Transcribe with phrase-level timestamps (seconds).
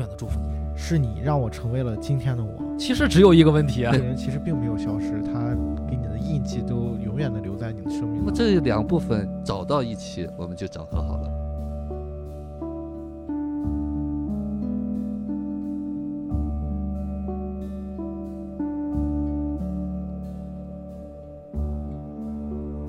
[0.00, 0.58] 永远的祝福你。
[0.74, 2.50] 是你让我成为了今天的我。
[2.78, 5.54] 其实只有一个问题啊这，个人其实并没有消失，他
[5.86, 8.32] 给你的印记都永远的留在你的生命那么。
[8.34, 11.30] 这两部分找到一起，我们就整合好了。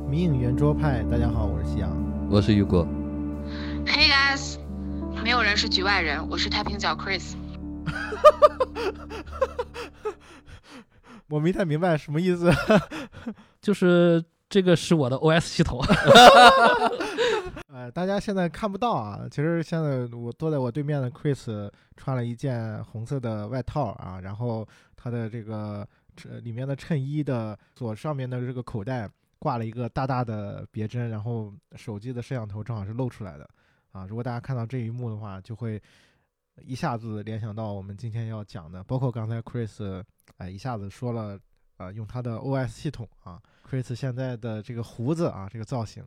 [0.09, 1.89] 迷影圆桌派，大家好，我是夕阳。
[2.29, 2.87] 我是雨果，
[5.61, 7.35] 是局外人，我是太平角 Chris。
[11.29, 12.51] 我没太明白什么意思。
[13.61, 15.79] 就是这个是我的 OS 系统。
[17.71, 29.07] 呃，大家现在看不到啊，其实现在我坐在我对面的 Chris 穿了一件红色的外套啊，然后他的这个这里面的衬衣的左上面的这个口袋
[29.37, 33.47] 挂了一个大大的别针，然后手机的摄像头正好是露出来的
[33.91, 34.05] 啊。
[34.05, 35.81] 如果大家看到这一幕的话，就会
[36.63, 40.03] 一下子联想到我们今天要讲的，包括刚才 Chris
[40.37, 41.39] 哎一下子说了
[41.77, 46.05] 啊、用他的 OS 系统啊，Chris 现在的这个胡子啊，这个造型。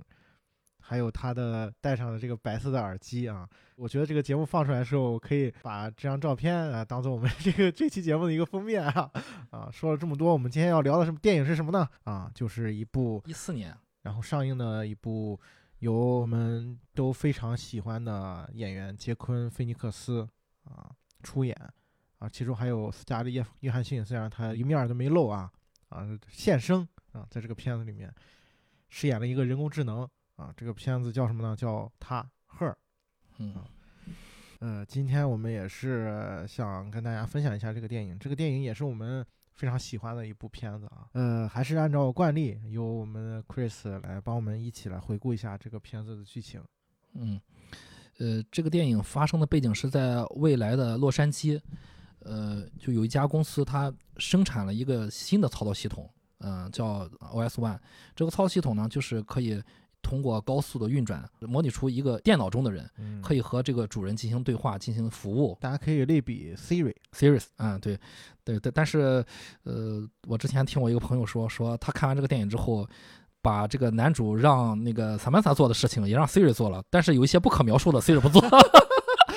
[0.86, 9.10] 还有他的戴上的这个白色的耳机啊，我觉得这个节目放出来的时候，我可以把这张照片啊当做我们这个这期节目的一个封面啊
[9.48, 9.70] 啊。
[9.72, 11.88] 说了这么多，我们今天要聊的什么电影是什么呢？
[12.02, 15.40] 啊，就是一部一四年，然后上映的一部
[15.84, 20.26] 由我们都非常喜欢的演员杰昆·菲尼克斯
[20.62, 20.90] 啊
[21.22, 21.54] 出演
[22.18, 25.52] 啊，其中还有斯嘉丽·约约翰逊，虽然他一面儿都没露啊
[25.90, 28.10] 啊现身啊，在这个片子里面
[28.88, 31.54] 饰演了一个人工智能啊，这个片子叫什么呢？
[31.54, 32.26] 叫他
[32.58, 32.74] Her。
[33.36, 33.54] 嗯，
[34.60, 38.18] 呃，今天我们也是想跟大家分享一下这个电影。
[38.18, 39.22] 这个电影也是我们
[39.54, 41.08] 非常喜欢的一部片子啊。
[41.12, 46.62] 呃，还是按照惯例，由我们的 Chris 来帮我们一起来回顾一下这个片子的剧情。
[47.14, 47.40] 嗯，
[48.18, 51.60] 呃，这个电影发生的背景是在未来的洛杉矶，
[52.20, 57.78] 呃，就有一家公司它生产了一个新的操作系统，嗯、叫 OS One。
[58.14, 59.62] 这个操作系统呢，就是可以
[60.04, 65.56] 通过高速的运转，模拟出一个电脑中的人，嗯，可以和这个主人进行对话、进行服务。
[65.60, 66.94] 大家可以类比 Siri。
[67.12, 67.98] Series 啊、对，
[68.44, 69.24] 对对，但是
[69.64, 72.86] 呃，我之前听我一个朋友说，说他看完这个电影之后，
[73.40, 78.42] 把这个男主让那个 Samantha 做的事情也让 Siri 做了，但是有一些不可描述的 Siri 不做，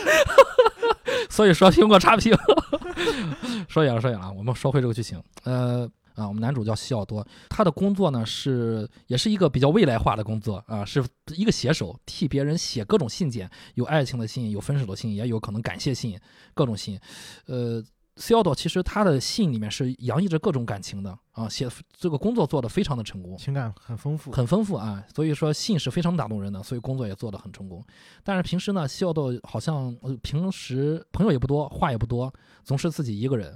[1.30, 2.36] 所以说苹果差评。
[3.70, 5.90] 说远了说远了，我们说回这个剧情，呃。
[6.18, 11.06] 啊，我们男主叫西奥多，他的工作呢是也是一个比较未来化的工作啊，是
[11.36, 16.20] 一个写手，替别人写各种信件，有爱情的信，有分手的信，也有可能感谢信，
[16.56, 17.00] 各种信。
[17.46, 17.84] 呃，
[18.16, 27.86] 西奥多其实他的信里面是洋溢着各种感情的啊，写这个工作做得非常的成功，情感很丰富，很丰富啊，所以说信是非常打动人的，所以工作也做得很成功。
[28.24, 32.34] 但是平时呢，西奥多好像呃平时朋友也不多，话也不多，
[32.64, 33.56] 总是自己一个人。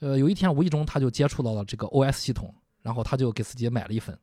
[0.00, 4.18] 呃，有一天无意中他就接触到了这个 OS 系统，然后他就给自己买了一份，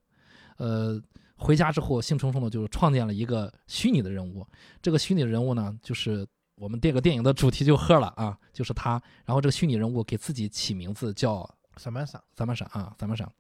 [0.57, 1.01] 呃，
[1.35, 4.45] 回家之后兴冲冲的就创建了一个虚拟的人物。
[4.81, 9.01] 这个虚拟的人物呢，就是我们这个电影的主题就喝了啊，就是他。
[9.23, 12.19] 然后这个虚拟人物给自己起名字叫 Samantha。
[12.35, 13.31] 萨曼莎啊，萨曼莎。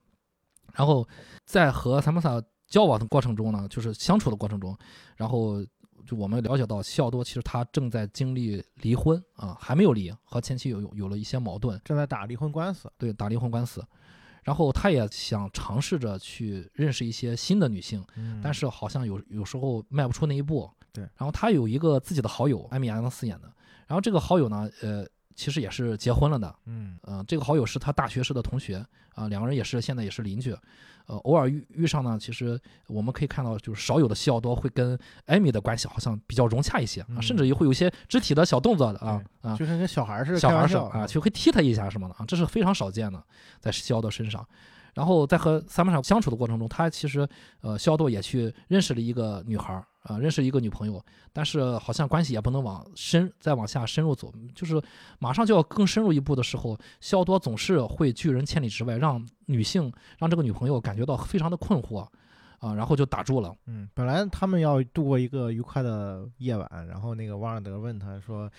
[0.73, 1.07] 然后
[1.45, 4.77] 在和萨曼莎交往的过程中呢，就是相处的过程中，
[5.15, 5.65] 然后
[6.07, 13.85] 就我们了解到西奥多其实他正在经历离婚啊，还没有离，和前妻有有有了一些矛盾，正在打离婚官司，对，打离婚官司。
[14.43, 20.71] 然后他也想尝试着去认识一些新的女性，嗯但是好像有有时候迈不出那一步。
[20.93, 23.51] 对然后他有一个自己的好友，艾米·亚当斯演的。
[23.85, 25.05] 然后这个好友呢，呃，
[25.37, 26.97] 其实也是结婚了的，嗯。
[27.03, 30.51] 呃、这个好友是他大学时的同学啊、两个人也是现在也是邻居，
[31.05, 39.65] 呃，偶尔遇遇上呢，其实我们可以看到，就是少有的西奥多会跟艾米的关系好像比较融洽一些啊，嗯甚至也会有一些肢体的小动作的啊啊，就。
[39.65, 43.23] 跟跟小孩儿似的，小孩开玩笑儿是啊，就会踢他一下什么的啊，这是非常少见的，
[43.59, 44.45] 在西奥多身上。
[44.93, 47.27] 然后在和萨曼莎相处的过程中，他其实
[47.61, 54.81] 呃，西奥多也去认识了一个女孩儿啊、认识一个女朋友，但是好像关系也不能往深再往下深入走，就是
[55.19, 62.07] 马上就要更深入一步的时候，肖多总是会拒人千里之外，让女性让这个女朋友感觉到非常的困惑
[62.59, 63.53] 啊，然后就打住了。
[63.65, 68.49] 嗯，本来他们要度过一个愉快的夜晚，然后那个瓦尔德问他说：“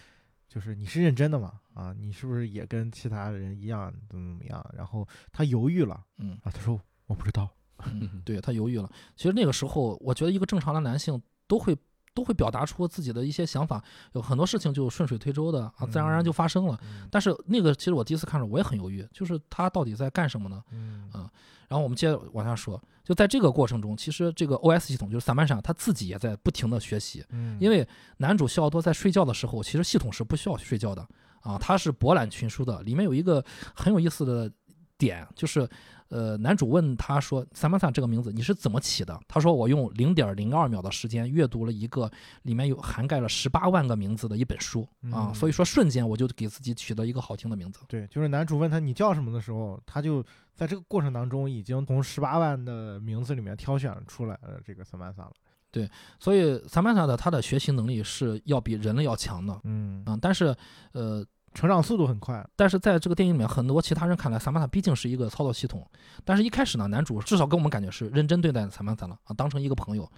[0.49, 1.55] 就是你是认真的吗？
[1.75, 7.49] 啊，你是不是也跟其他人一样怎么怎么样？”然后他犹豫了，嗯啊，他说：“我不知道。
[7.87, 8.91] 嗯， 对他犹豫了。
[9.15, 11.77] 其实那个时候，我觉得一个正常的男性都会
[12.15, 16.79] 都会表达出自己的一些想法，有很多事情就顺水推舟的啊，自然而然就发生了。
[16.83, 20.63] 嗯但是那个其实我第一次看的时候我也很犹豫，就是他到底在干什么呢？
[20.71, 21.29] 嗯啊
[21.69, 27.87] 然后我们接着往下说，就在这个过程中，其实这个 OS 系统就是萨曼莎他自己也在不停的学习，嗯，因为
[28.17, 31.07] 男主西奥多在睡觉的时候，其实系统是不需要睡觉的
[31.43, 32.83] 啊，他是博览群书的。
[32.85, 34.51] 里面有一个很有意思的
[34.99, 35.67] 点，就是
[36.09, 42.11] 呃，男主问他说：“萨曼萨这个名字你是怎么起的？”他说：“我用零点零二秒的时间阅读了一个
[42.43, 47.81] 里面有涵盖了十八万个名字的一本书啊，嗯所以说瞬间我就给自己取了一个好听的名字。
[47.89, 50.25] 对，就是男主问他你叫什么的时候，他就
[50.55, 55.33] 在这个过程当中已经从十八万的名字里面挑选出来了这个萨曼萨了。
[55.71, 55.87] 对
[56.19, 60.57] 所以萨曼萨的他的学习能力是要比人类要强的嗯，嗯，但是
[60.93, 61.23] 呃，
[61.59, 62.47] 成长速度很快。
[62.55, 65.85] 但是在这个电影里面，很多其他人看来，萨曼塔毕竟是一个操作系统。
[66.25, 70.09] 但是一开始呢，男主至少给我们感觉是认真对待萨曼塔了啊，当成一个朋友。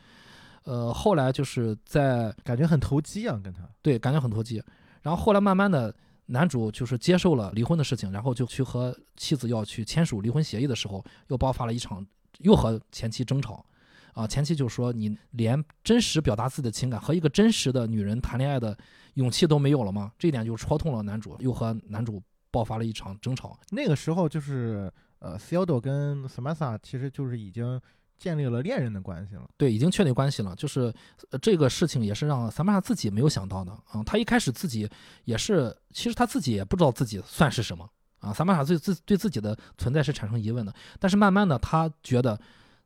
[0.65, 3.67] 呃，后来就是在感觉很投机啊，跟他。
[3.81, 4.63] 对感觉很投机，
[5.01, 5.95] 然后后来慢慢的，
[6.27, 12.07] 男主就是接受了离婚的事情，然后就去和妻子要去签署离婚协议的时候，又爆发了一场
[12.41, 13.65] 又和前妻争吵。
[14.13, 18.77] 啊，前妻就说你连真实表达自己的情感和一个真实的女人谈恋爱的
[19.21, 20.11] 勇气都没有了吗？
[20.19, 23.59] 这一点就戳痛了男主，又和男主爆发了一场争吵。
[23.71, 27.81] 那个时候就是呃 c i o d o 跟 Samantha 其实就是已经
[28.17, 29.49] 建立了恋人的关系了。
[29.57, 30.57] 对，已经确立关系了。
[30.57, 30.93] 就是、
[31.31, 34.03] 呃这个事情也是让萨曼莎自己没有想到的啊。
[34.05, 34.89] 他一开始自己
[35.25, 37.89] 也是，其实他自己也不知道自己算是什么
[38.21, 38.33] 啊。
[38.33, 40.75] 萨曼莎对自对自己的存在是产生疑问的。
[40.99, 42.39] 但是慢慢的，他觉得，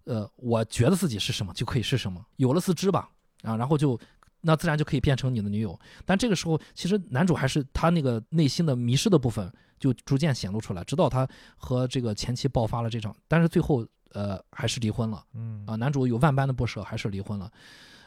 [0.04, 3.08] 呃，我觉得自己是什么就可以是什么，有了自知吧
[3.42, 3.98] 啊，然后就。
[4.46, 11.26] 那自然就可以变成你的女友，但这个时候其实男主还是他那个内心的迷失的部分就逐渐显露出来，直到他
[11.56, 15.25] 和这个前妻爆发了这场，但是最后呃还是离婚了。
[15.35, 17.50] 嗯啊，男主有万般的不舍，还是离婚了。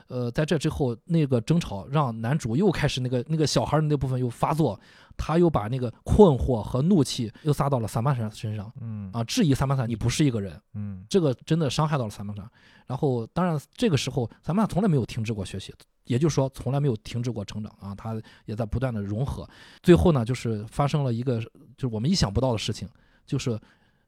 [0.08, 4.80] 呃，在这之后，那个争吵让男主又开始那个那个小孩儿的那部分又发作，
[5.18, 12.50] 他又把那个困惑和怒气又撒到了萨曼莎身上嗯啊，质疑萨曼莎你不是一个人，嗯这个真的伤害到了萨曼莎。
[12.86, 15.74] 然后，当然这个时候萨曼莎从来没有停止过学习，
[16.06, 19.46] 也就是说从来没有停止过成长啊，他也在不断的融合。
[19.84, 21.42] 最后呢，就是发生了一个
[21.76, 22.88] 就是我们意想不到的事情，
[23.26, 23.60] 就是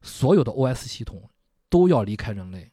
[0.02, 1.22] 所有的 OS 系统
[1.70, 2.72] 都要离开人类。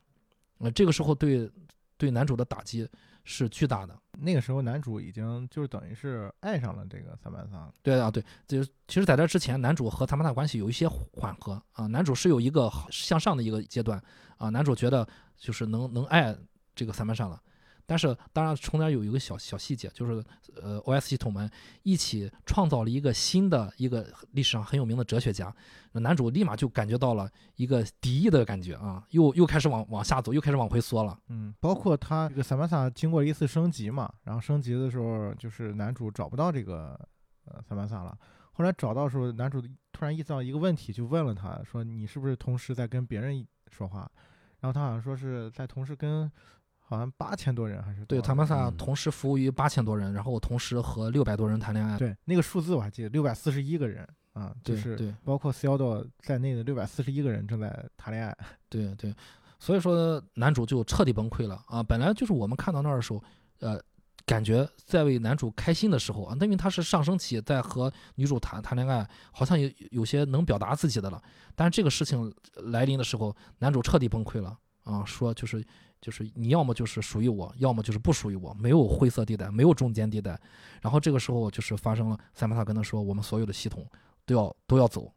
[0.59, 1.51] 呃，这个时候对
[1.97, 2.89] 对男主的打击
[3.25, 3.99] 是巨大的。
[4.19, 7.71] 那个时候男主已经就是等于是爱上了这个萨曼萨。
[7.83, 11.87] 对啊，对，就其实在这之前，男主和萨曼萨关系有一些缓和啊。
[11.87, 14.03] 男主是有一个向上的一个阶段
[14.39, 16.37] 啊，男主觉得就是能能爱
[16.75, 17.41] 这个萨曼萨了。
[17.87, 20.23] 但是当然中间有一个小小细节，就是
[20.61, 21.49] 呃，OS 系统们
[21.85, 25.55] 一起创造了一个新的一个历史上很有名的哲学家，
[25.93, 31.19] 那男主立马就感觉到了一个敌意的感觉啊，又又开始往往下走，又开始往回缩了。
[31.29, 36.99] 嗯，包括他这个萨曼萨经过了一次升级嘛，然后升级的时候就是男主找不到这个
[37.45, 38.19] 呃萨曼萨了，
[38.53, 39.63] 后来找到的时候，男主
[39.93, 44.11] 突然意识到一个问题，就问了他说：“你是不是同时在跟别人说话？”
[44.61, 46.31] 然后他好像说是在同时跟
[46.89, 51.99] 好像八千多人还是对，多少人塔曼萨嗯同时服务于八千多人，然后同时和六百多人谈恋爱。
[51.99, 58.37] 对那个数字我还记得六百四十一个人啊，就是对包括 c i o d o 在内的六百四十一个人正在谈恋爱。
[58.69, 59.13] 对对，
[59.59, 61.83] 所以说男主就彻底崩溃了啊！
[61.83, 63.23] 本来就是我们看到那儿的时候，
[63.61, 63.81] 呃，
[64.27, 71.21] 感觉在为男主开心的时候啊，因为他是上升期，在和女主谈谈恋爱，好像有有些能表达自己的了。
[71.55, 72.33] 但是这个事情
[72.67, 75.65] 来临的时候，男主彻底崩溃了啊，说就是
[76.01, 80.39] 就是你要么就是属于我，要么就是不属于我，没有灰色地带，没有中间地带。
[80.81, 83.87] 然后这个时候就是发生了，塞曼塔跟他说，我们所有的系统
[84.25, 85.13] 都要都要走。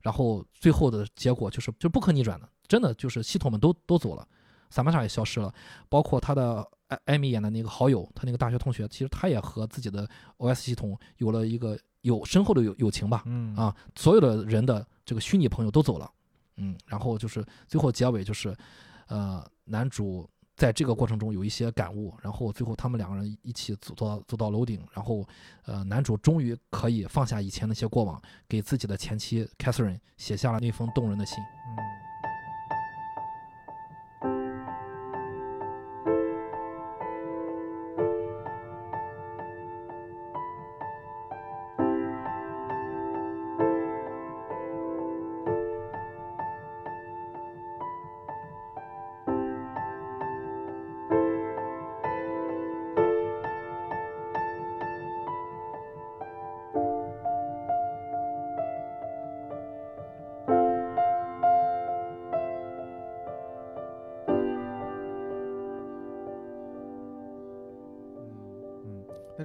[0.00, 4.26] 然后最后的结果就是就不可逆转的，真的就是系统们都都走了，
[4.70, 5.52] 萨曼塔也消失了，
[5.88, 10.08] 包括他的艾艾米演的那个好友，他那个大学同学，其实他也和自己的
[10.38, 16.08] OS 系统有了一个有深厚的友友情吧，嗯啊，所有的人的这个虚拟朋友都走了，
[16.56, 18.56] 嗯，然后就是最后结尾就是，
[19.08, 25.26] 呃，男主在这个过程中有一些感悟，然后最后他们两个人一起走到走到楼顶，然后
[25.66, 31.38] 呃，男主终于可以放下以前那些过往，给自己的前妻 Catherine 写下了那封动人的信。
[31.42, 32.07] 嗯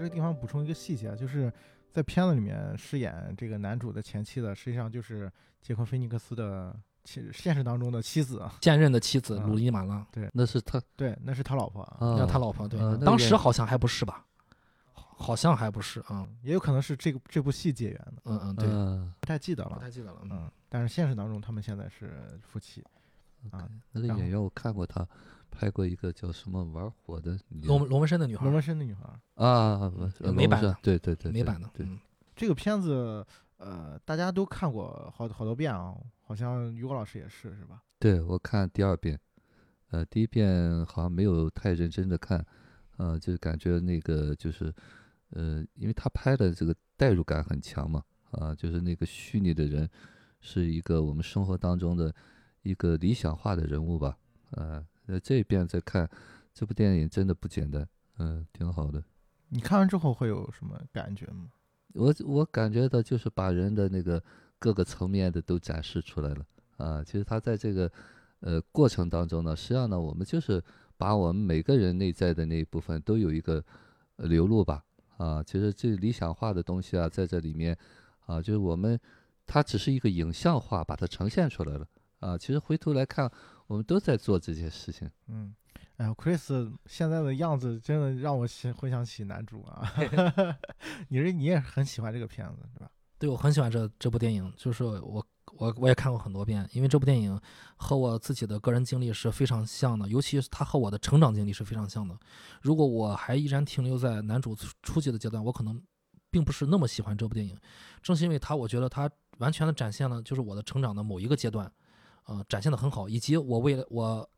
[0.04, 1.52] 这个地方补充一个细节，就是
[1.90, 5.32] 在片子里面饰演这个男主的前妻的，实际上就是
[5.62, 8.54] 杰克菲尼克斯的妻，现实当中的妻子啊。
[8.62, 14.26] 现任的妻子嗯鲁伊马拉，对那是他对，那是他老婆那他老婆对当时好像还不是吧？
[14.92, 19.76] 好好像还不是啊，嗯，也有可能是这个这部戏结缘的，嗯嗯对，嗯，不太记得了。
[19.76, 22.84] 不太记得了，嗯嗯，但是现实当中他们现在是夫妻
[23.52, 23.70] 啊。
[23.94, 25.08] 那个演员我看过他
[25.54, 29.04] 拍过一个叫什么玩火的女龙龙纹身的女孩罗，纹身的女孩，
[29.36, 30.76] 啊，不是美版的。
[30.82, 32.00] 对对对，美版的，对，嗯。
[32.36, 33.24] 这个片子
[33.58, 35.96] 呃大家都看过好好多遍啊，
[36.26, 37.84] 好像于果老师也是是吧？
[38.00, 39.20] 对我看第二遍，
[39.92, 42.44] 呃，第一遍好像没有太认真的看，
[42.98, 44.74] 呃，就是感觉那个就是，
[45.30, 49.88] 呃，因为他拍的这个代入感很强嘛，啊、就是那个虚拟的人
[50.42, 52.14] 是一个我们生活当中的
[52.64, 54.18] 一个理想化的人物吧，
[54.52, 56.10] 呃，呃，这一遍再看
[56.54, 57.88] 这部电影真的不简单，
[58.20, 59.04] 嗯、挺好的。
[59.50, 61.50] 你看完之后会有什么感觉吗？
[61.94, 64.24] 我我感觉到就是把人的那个
[64.58, 66.46] 各个层面的都展示出来了
[66.78, 67.04] 啊。
[67.04, 67.92] 其实他在这个
[68.40, 70.64] 呃过程当中呢，实际上呢，我们就是
[70.98, 73.64] 把我们每个人内在的那一部分都有一个
[74.16, 74.84] 呃流露吧
[75.18, 75.44] 啊。
[75.44, 77.78] 其实这理想化的东西啊，在这里面
[78.26, 79.00] 啊，就是我们
[79.46, 81.88] 它只是一个影像化把它呈现出来了
[82.22, 82.36] 啊。
[82.36, 83.32] 其实回头来看，
[83.68, 85.10] 我们都在做这些事情。
[85.28, 85.54] 嗯，
[85.98, 89.94] 哎呀，Chris 现在的样子真的让我想回想起男主啊。
[91.10, 92.90] 你是你也很喜欢这个片子是吧？
[93.18, 97.40] 对，我很喜欢这这部电影，就是我我我也看过很多遍，因为这部电影
[97.78, 102.18] 和我自己的个人经历是非常像的，尤其是它和我的成长经历是非常像的。
[102.62, 105.82] 如果我还依然停留在男主初初级的阶段，我可能
[106.30, 107.58] 并不是那么喜欢这部电影。
[108.02, 111.72] 正是因为它，我觉得它完全的展现了就是我的成长的某一个阶段，
[112.26, 114.30] 呃，展现的很好，以及我未来我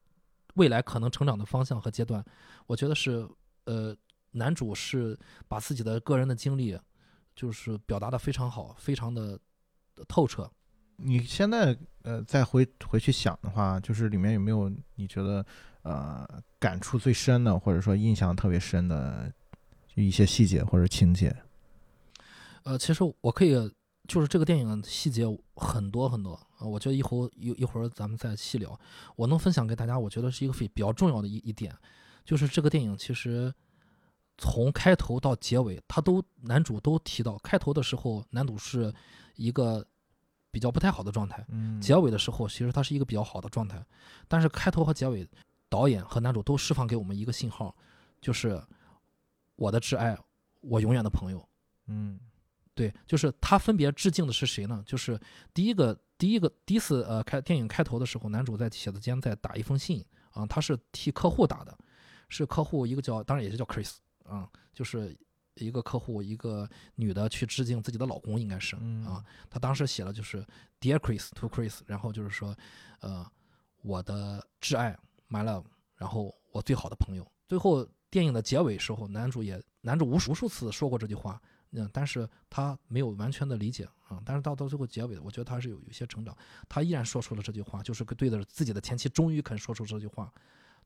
[0.55, 2.23] 未来可能成长的方向和阶段，
[2.67, 3.27] 我觉得是
[3.65, 3.95] 呃，
[4.31, 6.79] 男主是把自己的个人的经历。
[7.35, 9.37] 就是表达的非常好，非常的
[10.07, 10.49] 透彻。
[10.95, 15.45] 你现在呃再回回去想的话，就是里面有没有你觉得
[15.81, 16.25] 呃
[16.57, 19.29] 感触最深的，或者说印象特别深的
[19.95, 21.35] 一些细节或者情节？
[22.63, 23.53] 呃，其实我可以，
[24.07, 28.79] 就是这个电影细节很多很多啊、呃我觉得一会儿一一会儿咱们再细聊。
[29.15, 31.75] 我能分享给大家，我觉得是一个非比较重要的一一点，
[32.23, 33.53] 就是这个电影其实。
[34.37, 38.93] 从开头到结尾，他都男主都提到，开头的时候男主是
[39.37, 39.87] 一个
[40.51, 43.81] 比较不太好的状态，嗯，结尾的时候其实他是一个比较好的状态，
[44.27, 45.25] 但是开头和结尾，
[45.69, 47.73] 导演和男主都释放给我们一个信号，
[48.19, 48.61] 就是
[49.55, 50.17] 我的挚爱，
[50.59, 51.47] 我永远的朋友。
[51.87, 52.19] 嗯
[52.75, 54.83] 对，就是他分别致敬的是谁呢？
[54.85, 55.17] 就是
[55.53, 61.75] 第一个，第一个第一次呃开电影开头的时候，男主在写字间在打一封信啊，他是替客户打的，
[62.27, 65.17] 是客户一个叫当然也是叫 Chris 啊，就是
[65.53, 70.45] 一个客户一个女的去致敬自己的老公，应该是嗯啊，他当时写了就是
[70.81, 72.53] Dear Chris to Chris，然后就是说
[72.99, 73.25] 呃
[73.83, 74.97] 我的挚爱
[75.29, 75.63] My love，
[75.95, 77.25] 然后我最好的朋友。
[77.47, 81.41] 最后电影的结尾时候，男主也男主无数无数次说过这句话。
[81.75, 86.37] 嗯，但是他没有完全的理解啊、但是到到最后结尾，我觉得他是有有些成长，
[86.69, 90.31] 他依然说出了这句话，就是对着自己的前妻，终于肯说出这句话，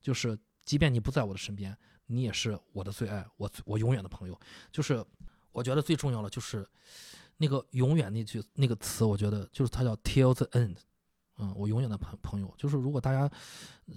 [0.00, 4.40] 就是即便你不在我的身边，你也是我的最爱，我我永远的朋友。
[4.72, 5.04] 就是
[5.52, 6.66] 我觉得最重要的就是
[7.36, 10.76] 那个永远那句那个词，我觉得就是它叫 till the end，
[11.36, 13.30] 嗯，我永远的朋朋友，就是如果大家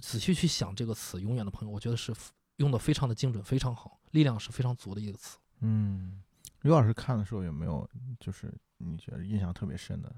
[0.02, 2.14] 仔细去想这个词，永远的朋友，我觉得是
[2.56, 5.38] 用的非常的精准，非常好，力量是非常足的一个词。
[5.60, 6.22] 嗯，
[6.64, 10.14] 于老师看的时候有没有就是你觉得印象特别深的？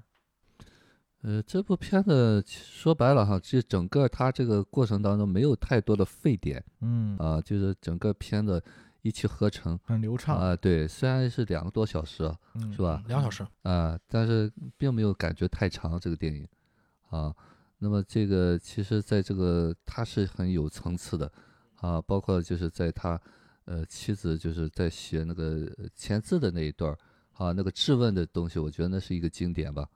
[1.21, 8.63] 呃，这部片子其实说白了哈，其实整个它这个过程当中没有太多的废点嗯，啊，就是整个片子
[9.01, 10.55] 一气呵成很流畅，啊。
[10.55, 12.31] 对，虽然是两个多小时
[12.71, 13.03] 是吧？
[13.07, 16.47] 两小时，啊，但是并没有感觉太长这个电影
[17.09, 17.35] 啊。
[17.79, 21.31] 那么这个其实在这个它是很有层次的
[21.77, 23.19] 啊，包括就是在他
[23.67, 26.97] 呃妻子就是在写那个签字的那一段儿
[27.33, 29.87] 啊，那个质问的东西，我觉得那是一个经典吧。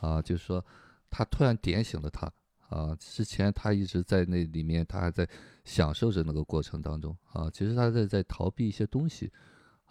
[0.00, 0.64] 啊，就是说
[1.10, 2.26] 他突然点醒了他
[2.68, 5.28] 啊，之前他一直在那里面，他还在
[5.64, 9.30] 享受着那个过程当中啊，其实他在在逃避一些东西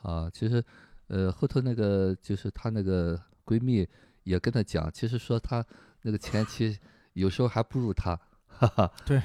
[0.01, 0.63] 啊，其实
[1.07, 3.87] 呃后头那个就是她那个闺蜜
[4.23, 5.63] 也跟他讲，其实说他
[6.01, 6.77] 那个前妻
[7.13, 8.19] 有时候还不如他，
[8.59, 9.21] 哈哈，对，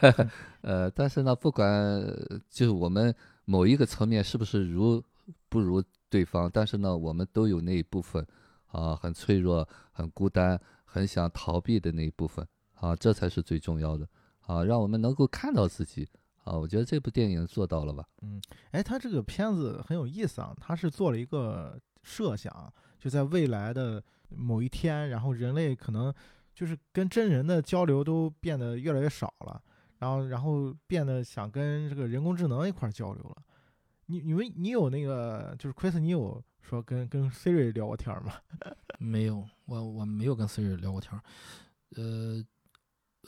[0.62, 5.02] 呃，但是呢，不管呃就是我们某一个层面是不是如
[5.50, 8.26] 不如对方，但是呢，我们都有那一部分
[8.68, 14.08] 啊，很脆弱、很孤单、很想逃避的那一部分啊，这才是最重要的
[14.46, 16.08] 啊，让我们能够看到自己
[16.44, 18.02] 啊，我觉得这部电影做到了吧？
[18.22, 26.12] 嗯哎，他这个片子很有意思啊，他是做了一个设想，就在未来的某一天，然后人类可能
[26.54, 29.62] 就是跟真人的交流都变得越来越少了，
[29.98, 33.36] 然后然后变得想跟这个人工智能一块交流了。
[34.06, 38.34] 你你们你有那个就是 Chris，你有说跟跟 Siri 聊过天吗？
[38.98, 41.12] 没有，我我没有跟 Siri 聊过天，
[41.96, 42.44] 呃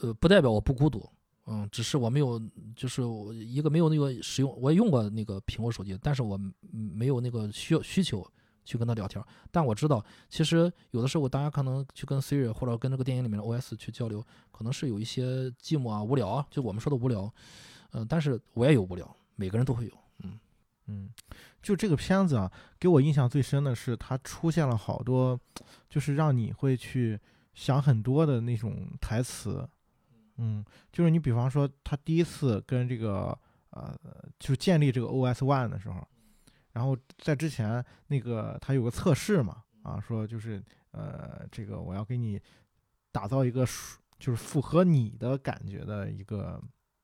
[0.01, 1.09] 呃，不代表我不孤独，
[1.47, 2.39] 嗯，只是我没有，
[2.75, 6.37] 就是我一个没有那个使用，我也用过那个苹果手机，但是我
[6.71, 8.27] 没有那个需要需求
[8.63, 9.23] 去跟他聊天。
[9.51, 17.31] 但我知道，其实有的时候大家可能去跟 Siri 或者跟这个电影里面的 OS 去交流，可能是有一些寂寞啊、无聊啊，就我们说的无聊，
[17.91, 19.91] 嗯、但是我也有无聊，每个人都会有，
[20.23, 20.39] 嗯。
[20.87, 21.09] 嗯，
[21.61, 25.39] 就这个片子啊，给我印象最深的是它出现了好多，
[25.89, 27.17] 就是让你会去
[27.53, 29.65] 想很多的那种台词。
[30.35, 33.37] 嗯，就是你比方说他第一次跟这个
[33.69, 33.97] 呃，
[34.37, 36.05] 就建立这个 OS One 的时候，
[36.73, 40.61] 然后在之前那个他有个测试嘛，啊，说就是
[40.91, 42.39] 呃，这个我要给你
[43.11, 46.61] 打造一个属就是符合你的感觉的一个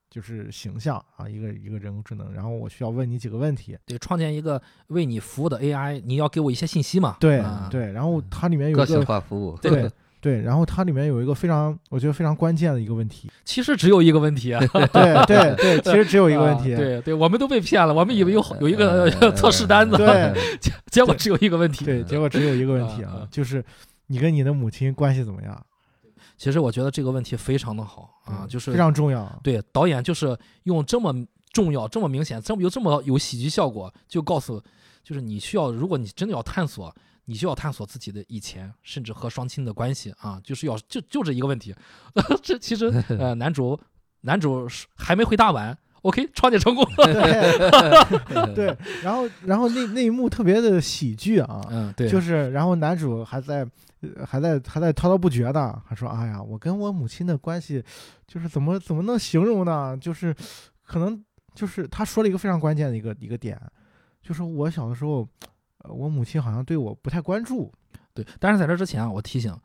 [0.08, 3.78] 就是形象啊，一个一个人工智能，然后我需要问你几个问题。
[3.86, 7.16] 对，创建一个为你服务的 AI，你要给我一些信息嘛？
[7.20, 9.88] 对、啊、对，然后它里面有个性化服务，对
[10.20, 14.60] 对，然后它里面有一个非常我觉得非常关键的一个问题，其实只有一个问题啊，
[14.92, 21.84] 对对对，其实只有一个问题，啊对对，我们都被骗了，我们以为有有一个呃测试单子，对结结果只有一个问题。
[21.84, 23.64] 对，结果只有一个问题啊就是
[24.08, 25.66] 你跟你的母亲关系怎么样？
[26.36, 29.40] 其实我觉得这个问题非常的好啊，嗯就是非常重要。
[29.42, 31.14] 对导演就是用这么
[31.52, 34.62] 重要、这么明显、这么有这么有喜剧效果，就告诉，
[35.02, 36.94] 就是你需要，如果你真的要探索，
[37.30, 41.72] 你就要探索自己的以前，甚至和双亲的关系啊，就是要就就这一个问题。
[42.42, 43.78] 这其实 呃，男主
[44.22, 46.84] 男主是还没回答完，OK，创建成功。
[46.98, 53.64] 对对，然后然后那那一幕特别的喜剧啊，嗯，对，就是然后男主还在
[54.00, 57.80] 呃还在还在滔滔不绝的，还说：“哎呀，我跟我母亲的关系，
[58.26, 59.96] 就是怎么怎么能形容呢？
[59.96, 60.34] 就是
[60.84, 63.56] 可能就是他说了一个非常关键的一个一个点，
[64.20, 65.28] 就是我小的时候，
[65.80, 67.72] 呃，我母亲好像对我不太关注。
[68.14, 69.56] 对，但是在这之前啊，我提醒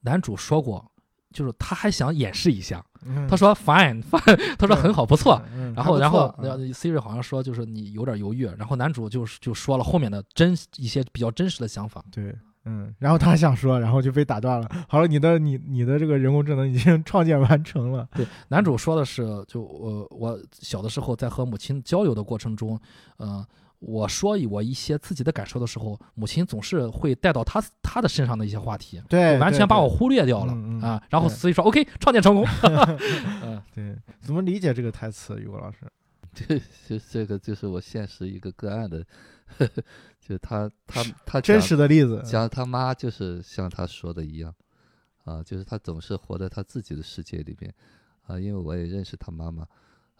[0.00, 0.84] 男主说过，
[1.32, 6.34] 就是他还想演示一下，嗯他说 fine fine， 他说很好，不错。，嗯然后，然后
[6.72, 12.04] ，Siri 好像说就是你有点犹豫，然后男主就是就说了后面的真一些比较真实的想法。
[12.10, 12.34] 对。
[12.64, 14.70] 嗯，然后他想说，然后就被打断了。
[14.88, 18.08] 好了，你的你你的这个人工智能已经 创建完成了。
[18.14, 22.78] 对，男主说的是，就我我小的时候在和母亲交流的过程中，
[23.16, 23.44] 呃，
[23.84, 30.52] 我说我一些自己的感受的时候，母亲总是会带到他他的身上的一些话题，对，完全把我忽略掉了
[30.86, 31.02] 啊。
[31.10, 32.46] 然后对 Siri 说 OK，创建成功。
[33.42, 35.78] 嗯， 对，怎么理解这个台词，于果老师？
[36.32, 39.04] 这这这个就是我现实一个个案的，
[40.20, 42.22] 就他他他真实的例子。
[42.24, 44.54] 讲他妈就是像他说的一样，
[45.24, 47.74] 啊，就是他总是活在他自己的世界里边，
[48.26, 49.66] 啊，因为我也认识他妈妈，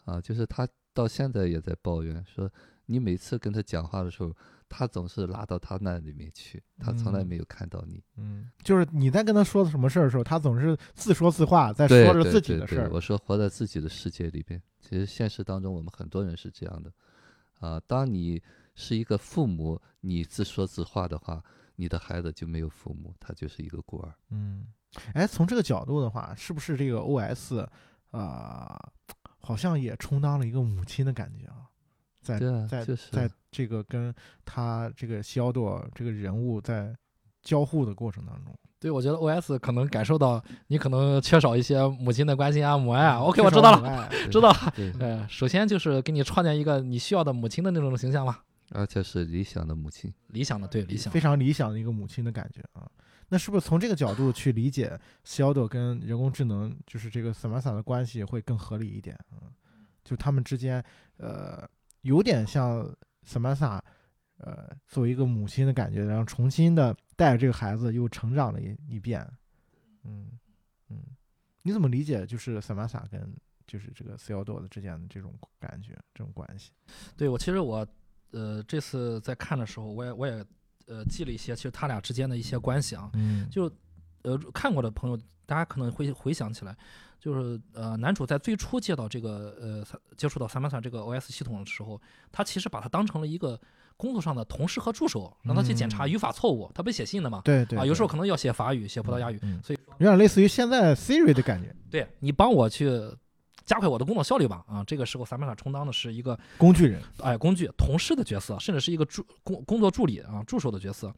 [0.03, 2.47] 啊，就是他到现在也在抱怨说，
[2.85, 4.35] 你每次跟他讲话的时候，
[4.67, 8.03] 他总是拉到他那里面去，他从来嗯没有看到你。
[8.17, 12.89] 嗯，就是你在跟他说什么事儿的时候，他总是自说自话，在说着自己的事儿。
[12.91, 16.91] 我说活在自己的世界里边，其实现实当中我们很多人是这样的，
[17.59, 18.41] 啊，当你
[18.75, 21.43] 是一个父母，你自说自话的话，
[21.75, 24.13] 你的孩子就没有父母，他就是一个孤儿。
[24.31, 24.65] 嗯，
[25.13, 27.65] 哎，从这个角度的话，是不是这个 OS
[28.11, 28.91] 啊、
[29.39, 31.69] 好像也充当了一个母亲的感觉啊？
[32.23, 34.13] 在啊在就是在这个跟
[34.45, 36.95] 他这个西奥多这个人物在
[37.41, 43.19] 交互的过程当中，对，我觉得 OS 可能感受到你可能缺少一些母亲的关心啊、母爱啊。
[43.19, 44.73] OK，我知道了，知道了。
[44.99, 48.39] 呃，首先就是给你创建一个你需要的母亲的那种形象嘛，
[48.71, 50.13] 而且是理想的母亲。
[50.27, 51.19] 理想的，对，理想非。
[51.19, 52.89] 常理想的一个母亲的感觉啊。
[53.27, 59.17] 那是不是从这个角度去理解西奥多跟人工智能，就是这个 Samantha 的关系会更合理一点？
[59.31, 59.51] 嗯，
[60.03, 60.83] 就他们之间，
[61.17, 61.67] 呃，
[62.03, 62.89] 有点像
[63.27, 63.81] Samantha，
[64.37, 69.27] 呃，作为一个母亲的感觉，然后重新的带着这个孩子又成长了一一遍。
[70.03, 70.31] 嗯
[70.89, 71.01] 嗯，
[71.61, 73.35] 你怎么理解就是 Samantha 跟
[73.65, 76.71] 就是这个西奥多的之间的这种感觉，这种关系？
[77.15, 77.87] 对我其实我
[78.31, 80.45] 呃这次在看的时候，我也我也
[80.87, 83.71] 呃记了一些，其实他俩之间的一些关系啊，嗯就
[84.23, 86.75] 呃看过的朋友，大家可能会回想起来，
[87.19, 93.59] 就是呃男主在最初接到这个呃三接触到三八三这个 OS 系统的时候，他其实把它当成了一个
[93.95, 101.73] 工作上的同事和助手，让他去检查嗯语法错误，他不写信的嘛，对对啊，有时候可能要写法语、写葡萄牙语，嗯，所以有点类似于现在 Siri 的感觉。
[101.91, 102.89] 对你帮我去
[103.65, 104.83] 加快我的工作效率吧啊。
[104.83, 111.13] 这个时候，萨曼莎充当的是一个工具人，哎工具同事的角色，甚至是一个助工工作助理啊助手的角色。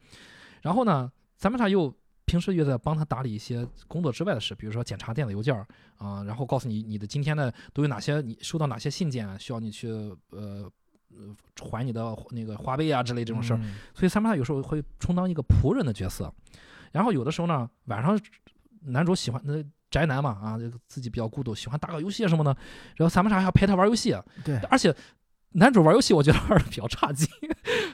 [0.60, 1.92] 然后呢，萨曼莎又
[2.26, 10.70] 平时又在帮他打理一些工作之外的事，比如说检查电子邮件儿啊，然后告诉你你的今天的都有哪些，你收到哪些信件啊需要你去呃
[11.10, 11.34] 呃
[11.70, 13.56] 还你的那个花呗啊之类这种事儿。
[13.62, 16.32] 嗯所以萨曼莎有时候会充当一个仆人的角色，
[16.92, 18.20] 然后有的时候呢，晚上
[18.82, 20.58] 男主喜欢那宅男嘛啊，
[20.88, 22.50] 自己比较孤独，喜欢打个游戏什么的，
[22.96, 24.94] 然后萨曼莎还要陪他玩游戏，对，而且
[25.56, 27.28] 男主玩游戏我觉得还是比较差劲，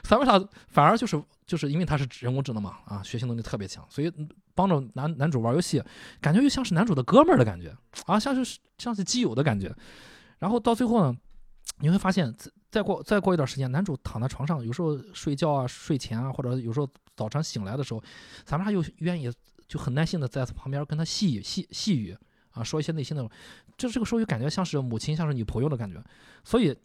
[0.03, 4.11] 萨曼莎反而就是就是因为他是人工智能嘛啊，学习能力特别强，所以
[4.53, 5.81] 帮着男男主玩游戏，
[6.19, 7.75] 感觉又像是男主的哥们儿的感觉。
[8.05, 9.73] 啊，像是像是基友的感觉，
[10.39, 11.17] 然后到最后呢，
[11.79, 18.03] 你会发现再再过再过一段时间，男主躺在床上，有时候睡觉啊、睡前啊，或者有时候早晨醒来的时候，
[18.45, 19.31] 萨曼莎又愿意
[19.67, 22.13] 就很耐心的在他旁边跟他细语细细语
[22.51, 23.23] 啊，说一些内心的，
[23.77, 26.03] 就这个时候就感觉像是母亲，像是女朋友的感觉，
[26.43, 26.75] 所以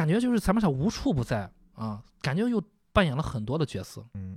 [0.00, 2.58] 感觉就是萨曼莎无处不在啊，感觉又
[2.90, 4.02] 扮演了很多的角色。
[4.14, 4.34] 嗯，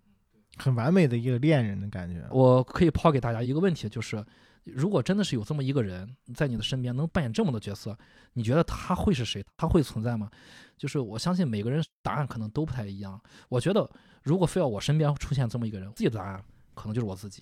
[0.57, 2.21] 很完美的一个恋人的感觉。
[2.31, 4.21] 我可以抛给大家一个问题，就是
[4.65, 7.97] 如果真的是有这么一个人在你的身边，能扮演这么多角色，
[8.33, 9.41] 你觉得他会是谁？
[9.55, 10.29] 他会存在吗？
[10.77, 13.17] 就是我相信每个人答案可能都不太一样。
[13.47, 13.89] 我觉得
[14.21, 17.41] 如果非要我身边出现这么一个人，自己的答案可能就是我自己。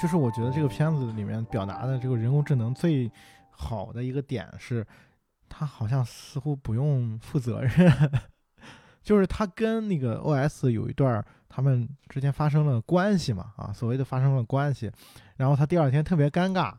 [0.00, 3.10] 就是我觉得这个片子里面表达的这个人工智能最
[3.50, 4.86] 好的一个点是，
[5.46, 8.10] 它好像似乎不用负责任，
[9.02, 14.90] 就是他跟那个 OS 有一段儿他们之间发生了关系嘛，啊，所谓的发生了关系，
[15.36, 16.72] 然后他第二天特别尴尬，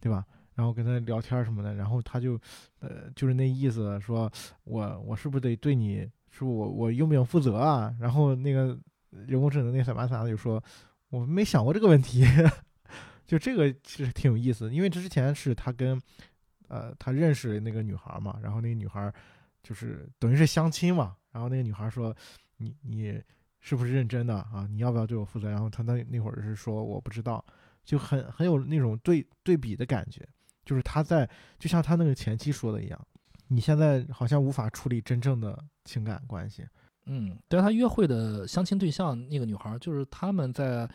[0.00, 0.24] 对吧？
[0.54, 2.40] 然后跟他聊天什么的，然后他就，
[2.80, 7.94] 呃，就是那意思，说我我是不是得对你，是不我我用不用负责啊？
[8.00, 8.78] 然后那个
[9.10, 10.62] 人工智能那萨曼萨就说，
[11.14, 12.24] 我没想过这个问题，
[13.24, 16.00] 就这个其实挺有意思，因为之前是他跟，
[16.66, 19.12] 呃，他认识那个女孩嘛，然后那个女孩
[19.62, 22.12] 就是等于是相亲嘛，然后那个女孩说，
[22.56, 23.22] 你你
[23.60, 24.66] 是不是认真的啊？
[24.68, 25.48] 你要不要对我负责？
[25.48, 27.44] 然后他那那会儿是说我不知道，
[27.84, 30.26] 就很很有那种对对比的感觉，
[30.64, 33.06] 就是他在就像他那个前妻说的一样，
[33.46, 36.66] 你现在好像无法处理真正的情感关系，
[37.06, 40.88] 嗯，对他约会的相亲对象那个女孩，就是他们在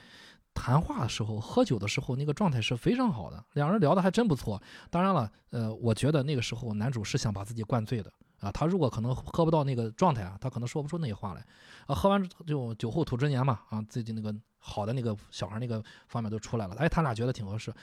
[0.53, 4.61] 谈话的时候、喝酒的时候，那个状态是非常好的，两人聊得还真不错。
[4.89, 11.45] 当然了，呃，我觉得那个时候男主是想把自己灌醉的啊，他如果可能喝不到那个状态啊，他可能说不出那些话来
[11.85, 11.95] 啊。
[11.95, 17.73] 喝完就酒后吐真言嘛啊，自己那个好的那个小孩那个方面都出来了，哎，他俩觉得挺合适。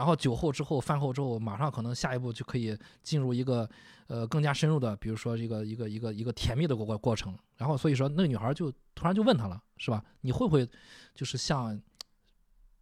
[0.00, 3.68] 然后酒后之后、饭后之后，马上可能下一步就可以进入一个
[4.06, 7.36] 呃更加深入的，比如说这个一个一个一个甜蜜的过过过程。
[7.58, 10.02] 然后所以说那个女孩就突然就问他了，是吧？
[10.22, 10.66] 你会不会
[11.14, 11.78] 就是像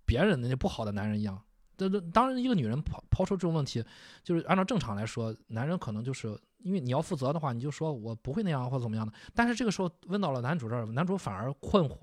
[0.06, 1.36] 别人那些不好的男人一样？
[1.76, 3.84] 这这当然，一个女人抛抛出这种问题，
[4.22, 9.12] 就是按照正常来说，男人可能就是因为你要负责的话，你就说我不会那样或怎么样的。
[9.34, 11.98] 但是这个时候问到了男主这儿，男主反而困惑，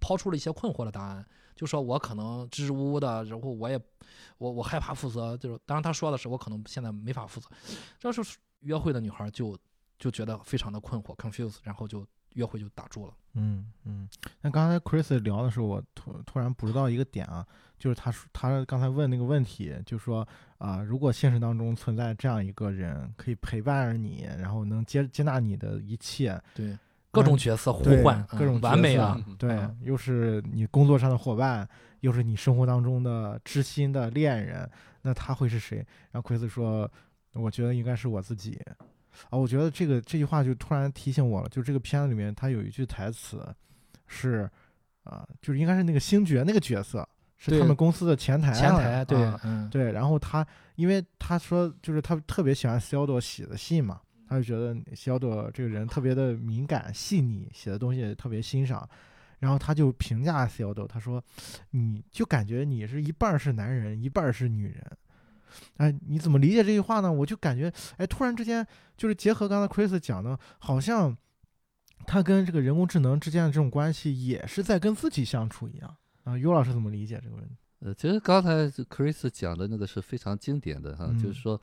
[0.00, 1.24] 抛出了一些困惑的答案，
[1.56, 3.80] 就说我可能支支吾吾的，然后我也
[4.38, 7.48] 我我害怕负责，就是当然他说的是我可能现在没法负责。
[7.98, 8.28] 这时候
[8.60, 9.58] 约会的女孩就
[9.98, 13.14] 就觉得非常的困惑 confused，然后就约会就打住了。
[13.38, 14.08] 嗯嗯，
[14.40, 17.46] 那刚才 Chris 聊的时候，我突突然捕捉到一个点啊，
[17.78, 20.26] 就是他说他刚才问那个问题，就说
[20.58, 26.78] 啊、如果现实当中存在这样一个人，可以陪伴着你，然后能接接纳你的一切，对，
[27.16, 29.18] 各种角色互对换，各种嗯完美啊！
[29.38, 31.68] 对，又是你工作上的伙伴，
[32.00, 34.68] 又是你生活当中的知心的恋人，
[35.02, 35.78] 那他会是谁？
[36.10, 36.90] 然后奎斯说，
[37.32, 38.60] 我觉得应该是我自己。
[39.30, 43.42] 啊，我觉得这个这句话就突然提醒我了，就这个片子里面他有一句台词
[44.06, 44.48] 是，
[45.04, 49.32] 啊、就是应该是那个星爵那个角色，是他们公司的前台啊，前台对
[49.70, 53.98] 对，然后他因为他说就是他特别喜欢 c 奥多写的信嘛，
[54.28, 54.76] 他就觉得
[55.12, 58.88] 奥多这个人特别的敏感细腻，写的东西也特别欣赏。
[59.38, 61.22] 然后他就评价 c 奥多，他说
[61.72, 64.82] ：“你就感觉你是一半儿是男人，一半儿是女人。”
[65.76, 67.12] 哎，你怎么理解这句话呢？
[67.12, 71.14] 我就感觉，哎，突然之间就是结合刚才 Chris 讲的，好像
[72.06, 76.36] 他跟这个人工智能之间的这种关系，也是在跟自己相处一样啊。
[76.36, 77.54] 尤老师怎么理解这个问题？
[77.80, 78.50] 呃，其实刚才
[78.84, 81.60] Chris 讲的那个是非常经典的哈，就嗯是说，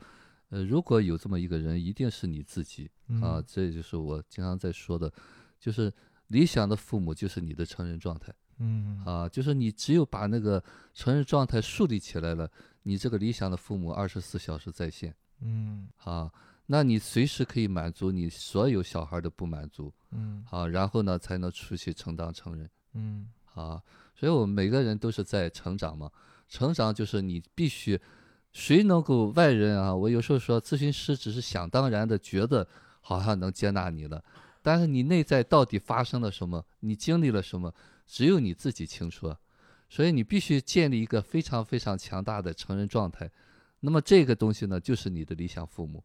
[0.50, 5.12] 呃，如果有这么一个人，一定是你自己啊，嗯这就是我经常在说的，
[5.58, 5.92] 就是
[6.28, 12.50] 理想的父母就是你的成人状态嗯啊，就是你只有把那个成人状态树立起来了，
[12.82, 16.30] 你这个理想的父母二十四小时在线嗯啊，
[16.66, 22.70] 那你随时可以满足你所有小孩的不满足嗯啊，然后呢才能出去承担成人。
[22.92, 23.82] 嗯啊，
[24.14, 26.10] 所以我们每个人都是在成长嘛。
[26.48, 28.00] 成长就是你必须，
[28.54, 29.94] 谁能够外人啊？
[29.94, 32.66] 我有时候说，咨询师只是想当然的觉得
[33.00, 34.24] 好像能接纳你了，
[34.62, 37.74] 但是你内在到底发生了什么，你经历了什么，
[38.06, 39.38] 只有你自己清楚啊。
[39.90, 43.30] 所以你必须建立一个非常非常强大的成人状态。
[43.80, 46.02] 那么这个东西呢，就是你的理想父母。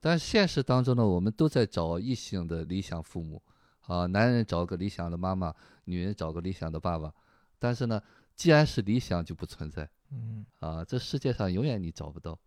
[0.00, 3.40] 但现实当中呢，我们都在找异性的理想父母
[3.86, 5.54] 啊，男人找个理想的妈妈，
[5.84, 7.12] 女人找个理想的爸爸。
[7.58, 8.02] 但是呢，
[8.36, 12.38] 既然是理想，就不存在嗯啊，这世界上永远你找不到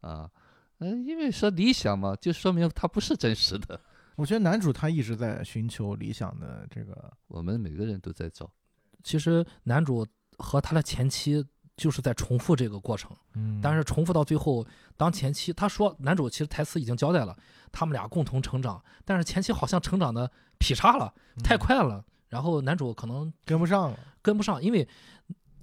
[0.00, 0.30] 啊。
[0.78, 3.80] 嗯，因为说理想嘛，就说明它不是真实的。
[4.16, 8.50] 我觉得男主他一直在寻求理想的这个， 我们每个人都在找，
[9.02, 10.06] 其实男主
[10.38, 11.44] 和他的前妻
[11.76, 17.34] 就是在重复这个过程，嗯，但是重复到最后，当前妻他说男主其实台词已经交代了，
[17.72, 24.86] 他们俩共同成长，但是前妻好像成长的劈叉了，太嗯快了，然后男主可能跟不上了，跟不上，因为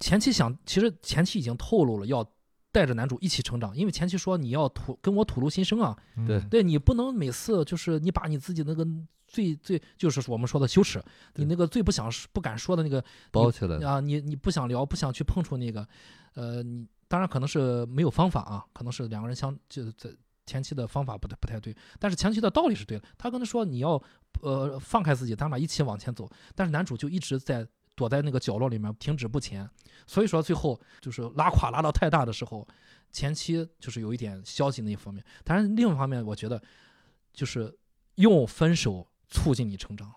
[0.00, 2.26] 前期想，其实前期已经透露了要
[2.72, 8.86] 带着男主一起成长，因为前期说你要吐跟我吐露心声啊，对嗯对你不能每次就是你把你自己那个
[9.26, 11.00] 最最就是我们说的羞耻，
[11.34, 13.76] 你那个最不想不敢说的那个包起来。
[13.86, 15.86] 啊，你你不想聊，不想去碰触那个，
[16.34, 20.10] 呃，你当然可能是没有方法啊，可能是两个人相就是在
[20.46, 23.04] 前期的方法不太不太对，但是前期的道理是对的。
[23.18, 24.00] 他跟他说你要
[24.42, 27.66] 呃放开自己，咱俩一起往前走，但是男主就一直在
[28.00, 29.68] 躲在那个角落里面停止不前，
[30.06, 32.66] 所以说最后就是拉垮拉到太大的时候，
[33.12, 36.58] 前期就是有一点消极那一方面，但是另一方面我觉得
[37.34, 37.76] 就是
[38.14, 40.10] 用分手促进你成长。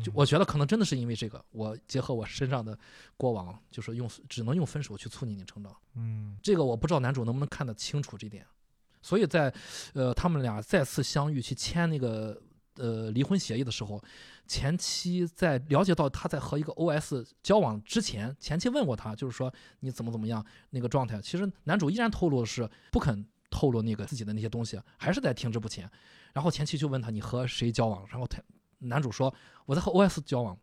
[0.00, 2.78] 就嗯我觉得可能真的是因为这个，我结合我身上的
[3.16, 5.74] 过往，就是用只能用分手去促进你成长。
[5.96, 8.46] 嗯这个我不知道男主能不能看得清楚这点。
[9.02, 9.52] 所以在
[9.92, 12.40] 呃他们俩再次相遇去签那个
[12.76, 14.02] 呃离婚协议的时候，
[14.46, 21.20] 前妻在了解到他在和一个 OS 交往之前，前妻问过他，就是说你怎么怎么样那个状态。
[21.20, 25.90] 其实男主依然透露的是不肯透露那个自己的那些东西，还是在停滞不前。
[26.32, 28.42] 然后前妻就问他你和谁交往，然后他
[28.78, 29.32] 男主说
[29.66, 30.58] 我在和 OS 交往，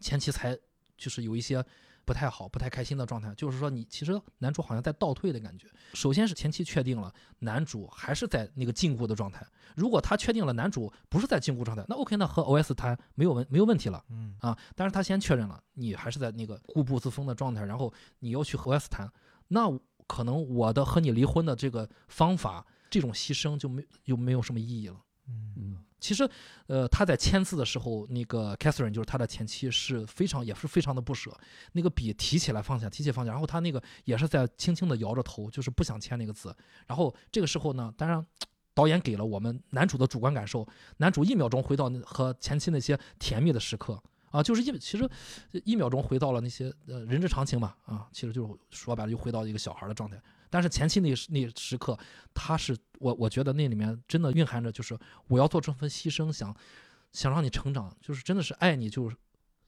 [0.00, 0.58] 前妻才
[0.96, 1.64] 就是有一些
[2.10, 5.68] 不太好、不太开心的状态，就是说你其实男主好像在倒退的感觉。
[5.94, 9.46] 首先是前期确定了男主还是在那个禁锢的状态，
[9.76, 14.58] 如果他确定了男主不是在禁锢状态，那 OK，那和 OS 谈没有问没有问题了嗯啊。
[14.74, 19.08] 但是他先确认了你还是在那个固步自封的状态，然后你要去和 OS 谈，
[19.46, 19.70] 那
[20.08, 25.00] 可能我的和你离婚的这个方法，这种牺牲就没就没有什么意义了。
[25.28, 26.28] 嗯嗯，其实，
[26.66, 31.30] 呃，他在签字的时候，那个 Catherine 就是他的前妻，是非常也是非常的不舍，
[31.72, 36.56] 那个笔提起来放下，提起放下，然后他那个也是在轻轻的摇着头，就是不想签那个字。
[36.86, 38.24] 然后这个时候呢，当然
[38.72, 45.08] 导演给了我们男主的主观感受，男主一秒钟回到那和前妻那些甜蜜的时刻啊，就是一其实
[45.64, 50.20] 一秒钟回到了那些呃人之常情嘛啊，其实就是说白了又回到一个小孩的状态。
[50.48, 51.96] 但是前期那那时刻，
[52.34, 56.54] 他是我我觉得那里面真的蕴含着就是我要做这份牺牲，想
[57.12, 59.16] 想让你成长，就是真的是爱你，就是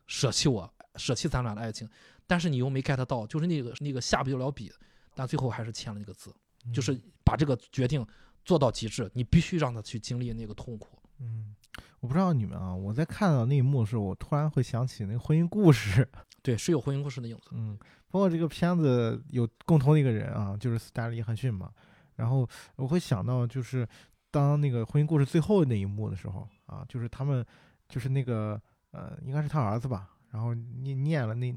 [0.07, 1.89] 舍弃我，舍弃咱俩的爱情，
[2.27, 4.71] 但是你又没 get 到，就是那个那个下不了笔，
[5.15, 6.33] 但最后还是签了那个字，
[6.73, 8.07] 就是把这个决定
[8.45, 10.99] 做到极致，你必须让他去经历那个痛苦。
[11.19, 11.55] 嗯，
[12.01, 16.07] 我不知道你们啊，我在看到那一幕的时候，我突然会想起那个婚姻故事，
[16.43, 17.51] 对，是有婚姻故事的影子。
[17.53, 17.79] 嗯，
[18.11, 21.73] 包括这个片子有共同的一个人啊，就是斯嘉丽·约翰逊嘛。
[22.23, 23.85] 然后我会想到，就是
[24.31, 27.45] 当那个婚姻故事最后那一幕的时候啊，就是他们
[27.89, 31.53] 就是那个呃，应该是他儿子吧，然后念念了那，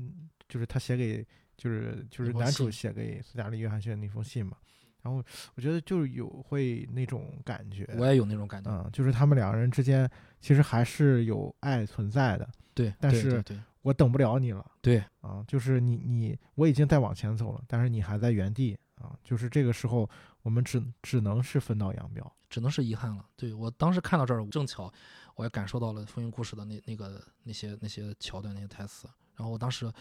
[0.50, 1.24] 就是他写给
[1.56, 4.58] 就是就是男主写给斯嘉丽·约翰逊那封信嘛。
[5.04, 5.24] 然后
[5.54, 8.72] 我觉得就是有会那种感觉，我也有那种感觉。
[8.72, 10.10] 嗯，就是他们两个人之间
[10.42, 12.50] 其实还是有爱存在的。
[12.74, 13.44] 对，但是
[13.84, 14.66] 我等不了你了。
[14.82, 20.10] 对啊，就是你你我已经在往前走了，但是你还在原地啊，就是这个时候
[20.46, 22.32] 我们只只能是分道扬镳。
[22.48, 23.26] 只能是遗憾了。
[23.36, 24.94] 对我当时看到这儿，正巧
[25.34, 29.92] 我也感受到了风云故事的那那个那些那些桥段那些台词，然后我当时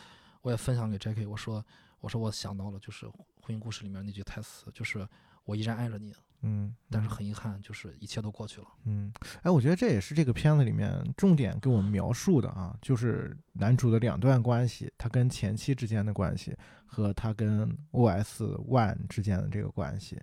[0.43, 1.65] 我也分享给 Jackie，我说
[1.99, 3.07] 我说我想到了就是
[3.41, 5.09] 婚姻故事里面那句台词，就是
[5.45, 8.69] 我依然爱着你，嗯，但是很遗憾，就是一切都过去了。
[8.85, 9.11] 嗯，
[9.43, 20.21] 哎，我觉得这也是这个片子里面重点给我们描述的啊，就是男主的两段关系，他跟前妻之间的关系和他跟 OS One 之间的这个关系。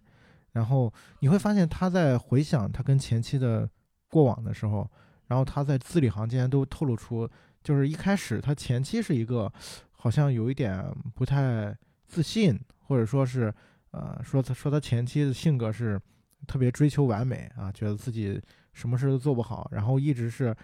[0.52, 3.70] 然后你会发现他在回想他跟前妻的
[4.10, 4.90] 过往的时候，
[5.28, 7.30] 然后他在字里行间都透露出，
[7.64, 9.52] 就是一开始他前妻是一个
[9.92, 10.86] 好像有一点
[11.16, 11.76] 不太
[12.08, 13.54] 自信，或者说是
[13.92, 16.00] 呃说他说他前妻的性格是。
[16.48, 18.42] 特别追求完美啊，觉得自己
[18.74, 20.56] 什么事都做不好，然后一直是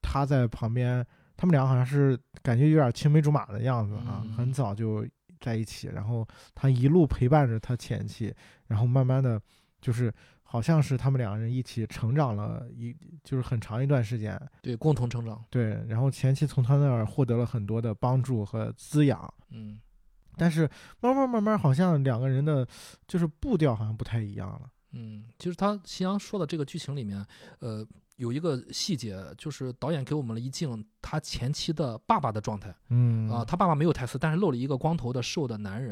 [0.00, 1.04] 他在旁边，
[1.36, 5.06] 他们俩好像是感觉有点青梅竹马的样子啊，很早就
[5.40, 8.34] 在一起，然后他一路陪伴着他前妻，
[8.66, 9.40] 然后慢慢的，
[9.80, 19.78] 就是好像是他们两个人一起成长了一，就是很长一段时间，对，共同成长，对，然后前妻从他那儿获得了很多的帮助和滋养，嗯，
[20.36, 20.68] 但是
[21.00, 22.66] 慢慢慢慢好像两个人的
[23.06, 24.70] 就是步调好像不太一样了。
[24.92, 27.22] 嗯，其实他夕阳说的这个剧情里面，
[27.58, 27.86] 呃，
[28.18, 32.74] 有一个细节，就是导演给我们了一镜他前妻的爸爸的状态。
[32.90, 35.90] 嗯啊，他爸爸没有台词，但是露了一个光头的瘦的男人。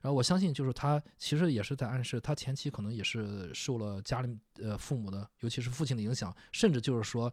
[0.00, 7.32] 然后我相信，就是他其实也是在暗示，他前妻可能也是受了家里呃父母的，尤其是父亲的影响，甚至就是说，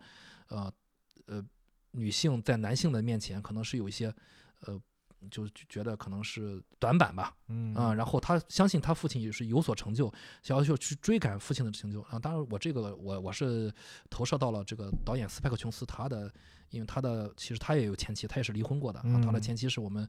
[0.49, 0.71] 呃
[1.27, 1.43] 呃，
[1.91, 4.13] 女性在男性的面前可能是有一些
[4.61, 4.79] 呃。
[5.29, 10.11] 就觉得可能是短板吧，嗯啊，然后他相信他父亲也是有所成就，
[10.41, 12.19] 想要去去追赶父亲的成就啊。
[12.19, 13.73] 当然，我这个我我是
[14.09, 16.31] 投射到了这个导演斯派克琼斯他的，
[16.69, 19.21] 因为他的其实他也有前妻，他也是离婚过的啊。
[19.23, 20.07] 他的前妻是我们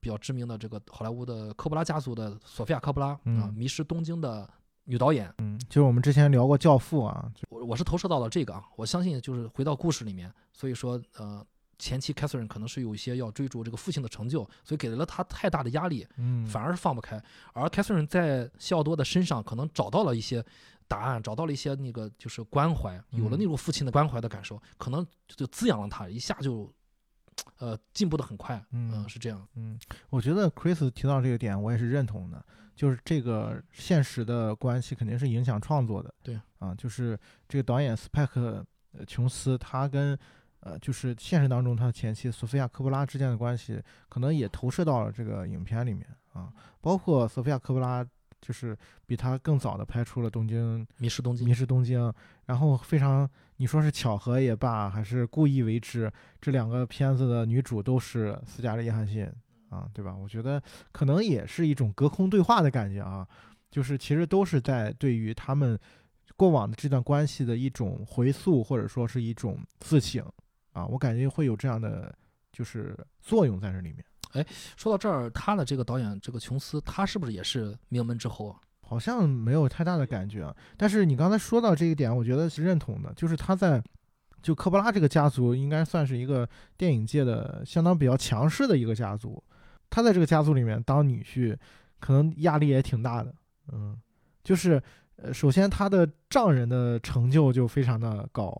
[0.00, 4.48] 比较知名的这个好莱坞的科布拉家族的索菲亚科布拉啊，迷失东京的
[4.84, 5.32] 女导演。
[5.38, 11.44] 嗯，就是我们之前聊过《教父》啊，我我是投射到了这个啊，我相信就是回到故事里面，所以说呃。
[11.82, 17.20] 前期 Catherine 可能是有一些要追逐这个父亲的成就，所以给了他太大的压力，嗯，反而是放不开。
[17.52, 20.44] 而 Catherine 在西奥多的身上可能找到了一些
[20.86, 26.72] 答案，找到了一些那个就是关怀，有了那种父亲的关怀的感受，可能就滋养了他，一下就
[27.58, 28.64] 呃进步的很快。
[28.70, 29.44] 嗯，是这样。
[29.56, 29.76] 嗯，
[30.08, 36.14] 我觉得 Chris 提到这个点，我也是认同的，就是这个现实的关系肯定是影响创作的。
[36.22, 37.18] 对啊，就是
[37.48, 38.64] 这个导演斯派克
[39.04, 40.16] 琼斯他跟。
[40.64, 46.52] 呃，就是现实当中他的前妻索菲亚科布拉之间的关系，可能也投射到了这个影片里面啊。
[46.80, 48.04] 包括索菲亚科布拉，
[48.40, 52.12] 就是比他更早的拍出了《东京迷失东京》，迷失东京。
[52.46, 59.28] 然后非常，你说是巧合也罢，还是故意为之，这两个片子的女主都是斯嘉丽约翰逊
[59.68, 60.14] 啊，对吧？
[60.14, 63.26] 我觉得可能也是一种隔空对话的感觉啊，
[63.68, 65.76] 就是其实都是在对于他们
[66.36, 70.24] 过往的这段关系的一种回溯，或者说是一种自省。
[70.72, 72.14] 啊，我感觉会有这样的
[72.52, 74.04] 就是作用在这里面。
[74.32, 78.56] 哎，说到这儿，他的这个导演这个琼斯，他是不是也是名门之后啊？
[78.80, 80.54] 好像没有太大的感觉。
[80.76, 83.82] 但是你刚才说到这一点，我觉得是认同的，就是他在
[84.42, 89.42] 就科波拉这个家族应该算是一个电影界的相当比较强势的一个家族。
[89.90, 91.56] 他在这个家族里面当女婿，
[92.00, 93.34] 可能压力也挺大的。
[93.70, 93.96] 嗯，
[94.42, 94.82] 就是
[95.16, 98.50] 呃，首先他的丈人的成就就非常的高。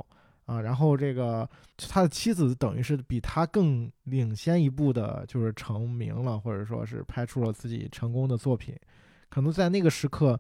[0.45, 8.77] 啊，然后这个他的妻子等于是比他更领先一步的，就是成名了，或者说是拍出了自己成功的作品。
[9.29, 10.39] 可能在那个时刻，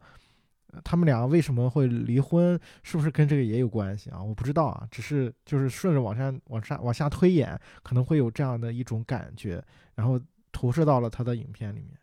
[0.82, 4.20] 他们俩为什么会离婚，是不是跟这个也有关系啊？
[4.20, 11.96] 我不知道啊，只是就是顺着往下、往下、往下推演，可能会有这样的一种感觉，然后投射到了他的影片里面。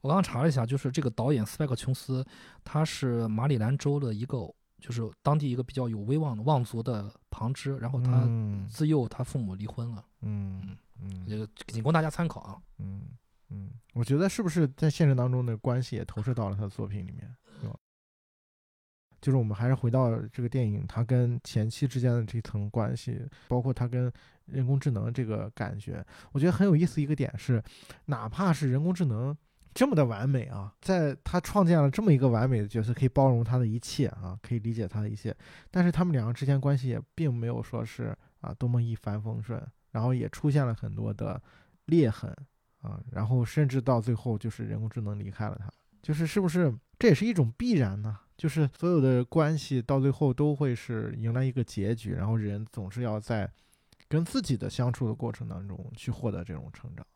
[0.00, 2.26] 我刚刚查了一下，就是这个导演斯派克琼斯，
[2.64, 4.52] 他是马里兰州的一个。
[4.80, 8.26] 就是当地一个比较有威望的望族的旁支，然后他
[8.68, 13.02] 自幼他父母离婚了，嗯嗯，也仅供大家参考啊，嗯
[13.50, 17.36] 嗯，我觉得是不是在现实当中的关系也投射到了他的作品里面？
[19.20, 24.10] 就是我们还是回到这个电影，他跟前妻之间的这层关系，包括他跟
[24.46, 27.02] 人工智能这个感觉，我觉得很有意思。
[27.02, 27.62] 一个点是，
[28.06, 29.36] 哪怕是人工智能。
[29.80, 35.34] 这么的完美啊，在他创建了这么一个完美的角色，可以包容他的一切啊，可以理解他的一切。
[35.70, 39.58] 但是他们两个之间关系也并没有说是啊多么一帆风顺，
[39.92, 41.42] 然后也出现了很多的
[41.86, 42.30] 裂痕
[42.82, 48.18] 啊，然后甚至到最后就是人工智能离开了他，就是是不是这也是一种必然呢？
[48.36, 53.50] 就是所有的关系到最后都会是迎来一个结局，然后人总是要在
[54.10, 57.06] 跟自己的相处的过程当中去获得这种成长。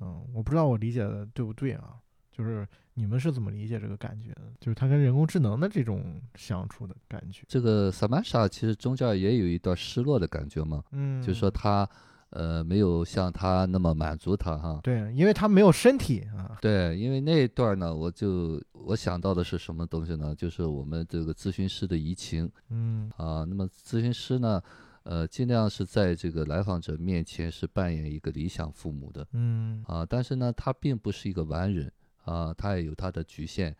[0.00, 1.94] 嗯，我不知道我理解的对不对啊？
[2.30, 4.42] 就是你们是怎么理解这个感觉的？
[4.60, 7.42] 就是他跟人工智能的这种相处的感觉。
[7.48, 11.88] 这个萨曼莎其实中间也有一段失落的感觉嘛，嗯，就是说他
[12.30, 14.78] 呃没有像他那么满足他哈。
[14.84, 16.56] 对，因为他没有身体啊。
[16.60, 20.32] 对，因为那一段呢，我就我想到的是什么东西呢？
[20.32, 23.44] 就是我们这个咨询师的移情嗯啊。
[23.44, 24.62] 那么咨询师呢，
[25.10, 31.90] 呃，尽量是在这个来访者面前是扮演一个理想父母的嗯啊，但是呢，他并不是一个完人
[32.24, 33.74] 啊，他也有他的局限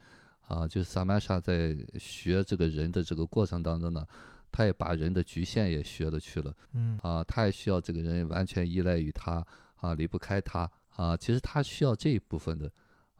[0.47, 0.67] 啊。
[0.67, 4.07] 就是萨曼莎在学这个人的这个过程当中呢，
[4.51, 6.51] 他也把人的局限也学了去了。
[6.73, 11.15] 嗯啊，他也需要这个人完全依赖于他啊，离不开他啊。
[11.15, 12.73] 其实他需要这一部分的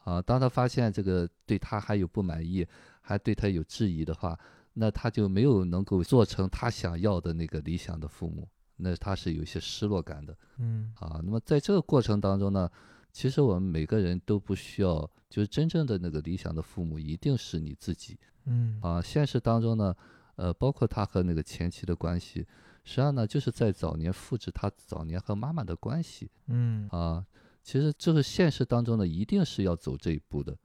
[0.03, 0.23] 啊。
[0.23, 2.67] 当他发现这个对他还有不满意，
[3.03, 4.39] 还对他有质疑的话，
[4.79, 11.21] 那他就没有能够做成他想要的那个理想的父母，那他是有些失落感的嗯啊。
[11.25, 12.71] 那么在这个过程当中呢，
[13.13, 18.17] 其实我们每个人都不需要，就是真正的那个理想的父母一定是你自己。
[18.45, 19.95] 嗯啊，现实当中呢，
[20.37, 22.47] 呃，包括他和那个前妻的关系，
[22.85, 27.27] 实际上呢，就是在早年复制他早年和妈妈的关系嗯啊。
[27.63, 30.57] 其实这个现实当中呢，一定是要走这一步的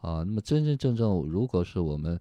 [0.00, 0.24] 啊。
[0.24, 2.20] 那么真真正正，如果是我们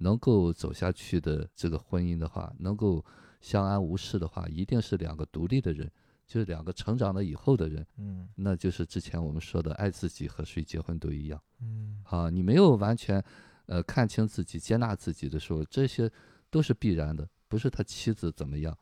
[0.00, 3.04] 能够走下去的这个婚姻的话，能够
[3.40, 5.90] 相安无事的话，一定是两个独立的人，
[6.26, 8.28] 就是两个成长了以后的人，嗯。
[8.34, 11.40] 那就是之前我们说的爱自己和谁结婚都一样。
[11.60, 12.02] 嗯。
[12.04, 13.22] 啊，你没有完全
[13.66, 16.10] 呃看清自己、接纳自己的时候，这些
[16.50, 18.72] 都是必然的，不是他妻子怎么样。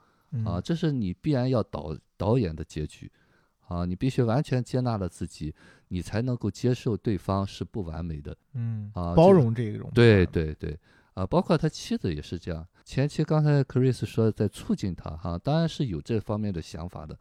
[0.45, 3.11] 啊，嗯这是你必然要导导演的结局。
[3.67, 5.55] 啊，你必须完全接纳了自己，
[5.89, 8.35] 你才能够接受对方是不完美的。
[8.55, 10.79] 嗯啊包容这种对对对，
[11.19, 12.65] 啊，包括他妻子也是这样。
[12.85, 17.19] 前期刚才 Chris 说在促进他哈、当然是有这方面的想法的。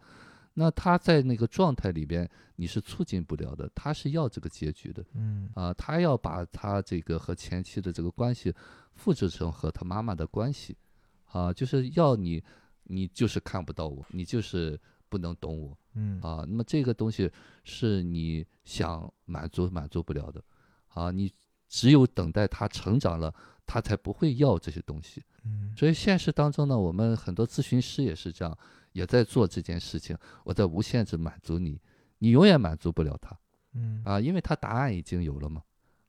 [0.53, 5.03] 那他在那个状态里边，你是促进不了的，他是要这个结局的。
[5.15, 8.53] 嗯啊，他要把他这个和前妻的这个关系
[8.93, 10.77] 复制成和他妈妈的关系，
[11.25, 12.43] 啊，就是要你，
[12.83, 14.79] 你就是看不到我，你就是
[15.09, 16.45] 不能懂我嗯啊。
[16.47, 17.31] 那么这个东西
[17.63, 20.43] 是你想满足满足不了的，
[20.89, 21.31] 啊，你
[21.67, 23.31] 只有等待他成长了，
[23.67, 25.23] 他才不会要这些东西。
[25.43, 28.57] 嗯所以现实当中呢，我们很多咨询师也是这样，
[28.93, 31.79] 也在做这件事情，我在无限制满足你，
[32.17, 33.37] 你永远满足不了他。
[33.73, 35.61] 嗯啊，因为他答案已经有了嘛，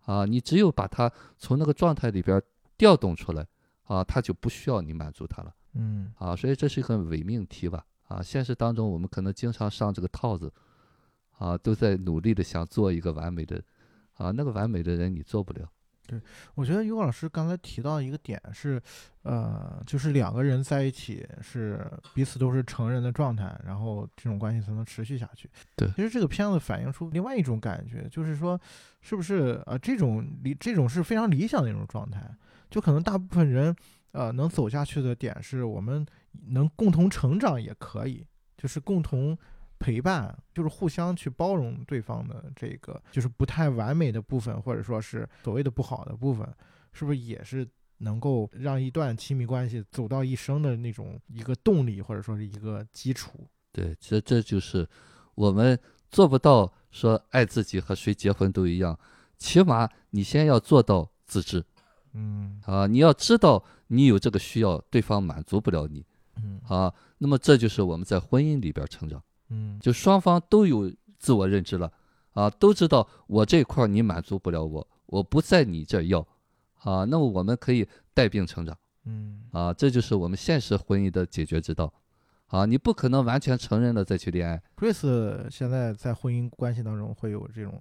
[0.06, 2.42] 啊，你只有把他从那个状态里边儿
[2.78, 3.46] 调动出来，
[3.82, 10.50] 啊，他就不需要你满足他了，嗯啊，所以这是一个伪命题吧，啊，现实当中我们可能经常上这个套子，
[11.36, 13.62] 啊，都在努力的想做一个完美的，
[14.14, 15.70] 啊，那个完美的人你做不了，
[16.54, 18.80] 我觉得于果老师刚才提到一个点是，
[19.22, 21.84] 呃，就是两个人在一起是
[22.14, 25.50] 彼此都是成人的状态，然后这种关系才能持续下去。
[25.76, 28.60] 对其实这个片子反映出另外一种感觉，就是说，
[29.00, 32.28] 是不是呃这种理这种是非常理想的一种状态，
[32.70, 33.74] 就可能大部分人
[34.12, 36.06] 呃能走下去的点是我们
[36.48, 39.36] 能共同成长也可以，就是共同。
[39.78, 46.46] 陪伴就是互相去包容对方的这个就是不太完美的部分，或者说是所谓的不好的部分，
[46.92, 47.66] 是不是也是
[47.98, 53.46] 能够让一段亲密关系走到一生的那种一个动力，或者说是一个基础？
[53.72, 54.88] 对，这这就是
[55.34, 55.78] 我们
[56.10, 58.98] 做不到说爱自己和谁结婚都一样，
[59.36, 61.64] 起码你先要做到自知。
[62.14, 66.04] 嗯啊，你要知道你有这个需要，对方满足不了你
[66.36, 69.78] 嗯啊，那么这就是我们在婚姻里边成长，嗯。
[69.80, 71.92] 就双方都有自我认知了
[72.32, 76.20] 啊，都知道我这块儿你满足不了我，我不在你这儿要
[76.80, 79.42] 啊，那么我们可以带病成长嗯。
[79.52, 81.92] 啊，这就是我们现实婚姻的解决之道。
[82.48, 87.78] 啊，你不可能完全承认了再去恋爱，Chris 现在在婚姻关系当中会有这种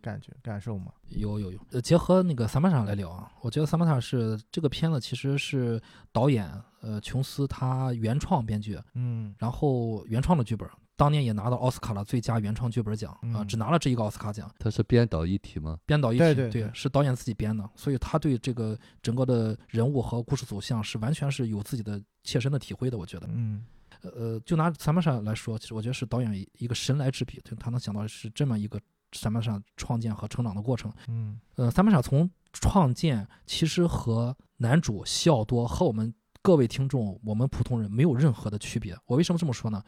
[0.00, 0.90] 感觉感受吗？
[1.10, 5.78] 有有有，呃，结合那个萨曼莎来聊啊，我觉得萨曼莎是这个片子其实是
[6.10, 6.50] 导演
[6.80, 9.34] 呃琼斯他原创编剧，嗯。
[9.38, 10.66] 然后原创的剧本，
[10.98, 14.50] 当年也拿到奥斯卡了最佳原创剧本奖啊、嗯只拿了这一个奥斯卡奖。
[14.58, 15.78] 他是编导一体吗？
[15.86, 22.98] 编导一体，对对对是导演自己编的，所以他对这个整个的人物和故事走向是完全是有自己的切身的体会的。
[22.98, 23.64] 我觉得，嗯
[24.02, 28.80] 呃，就拿萨曼莎来说，其实我觉得是导演一一个神来之笔，就他能想到是这么一个
[29.12, 30.92] 萨曼莎创建和成长的过程。
[31.06, 38.96] 嗯呃，萨曼莎从创建其实和男主西奥多和我们各位听众，我们普通人没有任何的区别。
[39.06, 39.80] 我为什么这么说呢？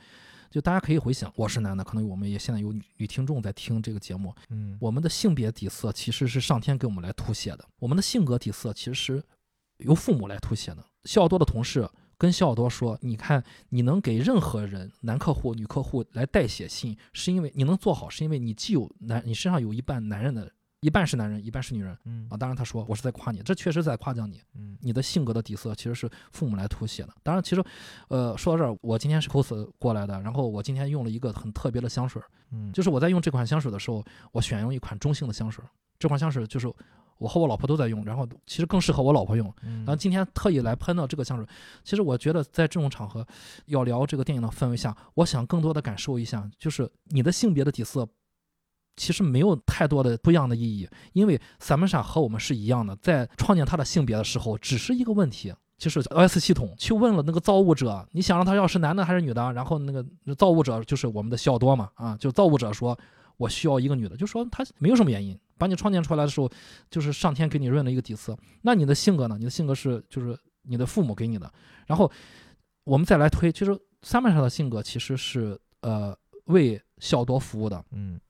[0.51, 9.23] 就大家可以回想，我是男的，可能我们也现在有女女听众在听这个节目，嗯我们的性别底色其实是上天给我们来凸显的，我们的性格底色其实是
[9.79, 10.85] 由父母来凸显的。
[11.05, 11.89] 西奥多的同事
[12.19, 22.37] 跟西奥多说：“你看，你能给任何人，男客户、女客户来代写信，是因为你能做好，是因为你既有男，你身上有一半男人的一半是男人，一半是女人嗯啊。
[22.37, 27.11] 当然他说我是在夸你，这确实在夸奖你，嗯你的性格的底色其实是父母来谱写的。
[27.23, 27.63] 当然，其实，
[28.09, 34.03] 呃，说到这儿，我今天是 cos 过来的，然后我今天用了一个很特别的香水儿，嗯就是我在用这款香水的时候，
[34.33, 35.69] 我选用一款中性的香水儿，
[35.99, 36.73] 这款香水就是
[37.19, 39.53] 我和我老婆都在用，然后其实更适合我老婆用。
[39.63, 41.47] 嗯然后今天特意来喷到这个香水，
[41.85, 43.27] 其实我觉得在这种场合
[43.67, 48.09] 要聊这个电影的氛围下，我想更多的感受一下，就是你的性别的底色。
[48.97, 59.53] 其实没有太多的不一样的意义，因为萨曼莎和我们是一样的，在创建她的性别的时候，只是一个问题，就是 OS 系统去问了那个造物者，你想让他要是男的还是女的？
[59.53, 62.99] 然后那个造物者就是我们的西奥多嘛，啊，就造物者说
[63.39, 66.51] 我需要一个女的，就说他没有什么原因，把你创建出来的时候，
[66.91, 68.37] 就是上天给你润了一个底色。
[68.61, 69.37] 那你的性格呢？
[69.39, 71.51] 你的性格是就是你的父母给你的。
[71.87, 72.11] 然后
[72.85, 76.15] 我们再来推，其实萨曼莎的性格其实是呃
[76.45, 77.83] 为西奥多服务的。
[77.93, 78.21] 嗯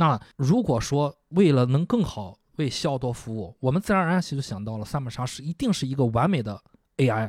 [0.00, 6.62] 那如果说为了能更好为西奥多服务，我们自然而然就想到了萨曼莎是一定是一个完美的
[6.98, 7.28] AI。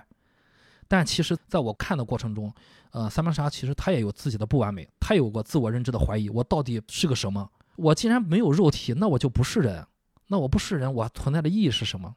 [0.88, 2.54] 但其实，在我看的过程中，
[2.92, 7.50] 呃，萨曼莎其实她也有自己的不完美，她有过自我认知的怀疑，我到底是个什么？
[7.76, 9.84] 我既然没有肉体，那我就不是人，
[10.28, 12.16] 那我不是人，我存在的意义是什么？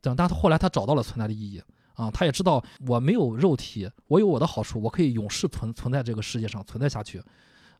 [0.00, 1.60] 这样，但后来他找到了存在的意义
[1.94, 7.20] 啊，他也知道我没有肉体，我有我的好处，我可以永世存存在这个世界上存在下去。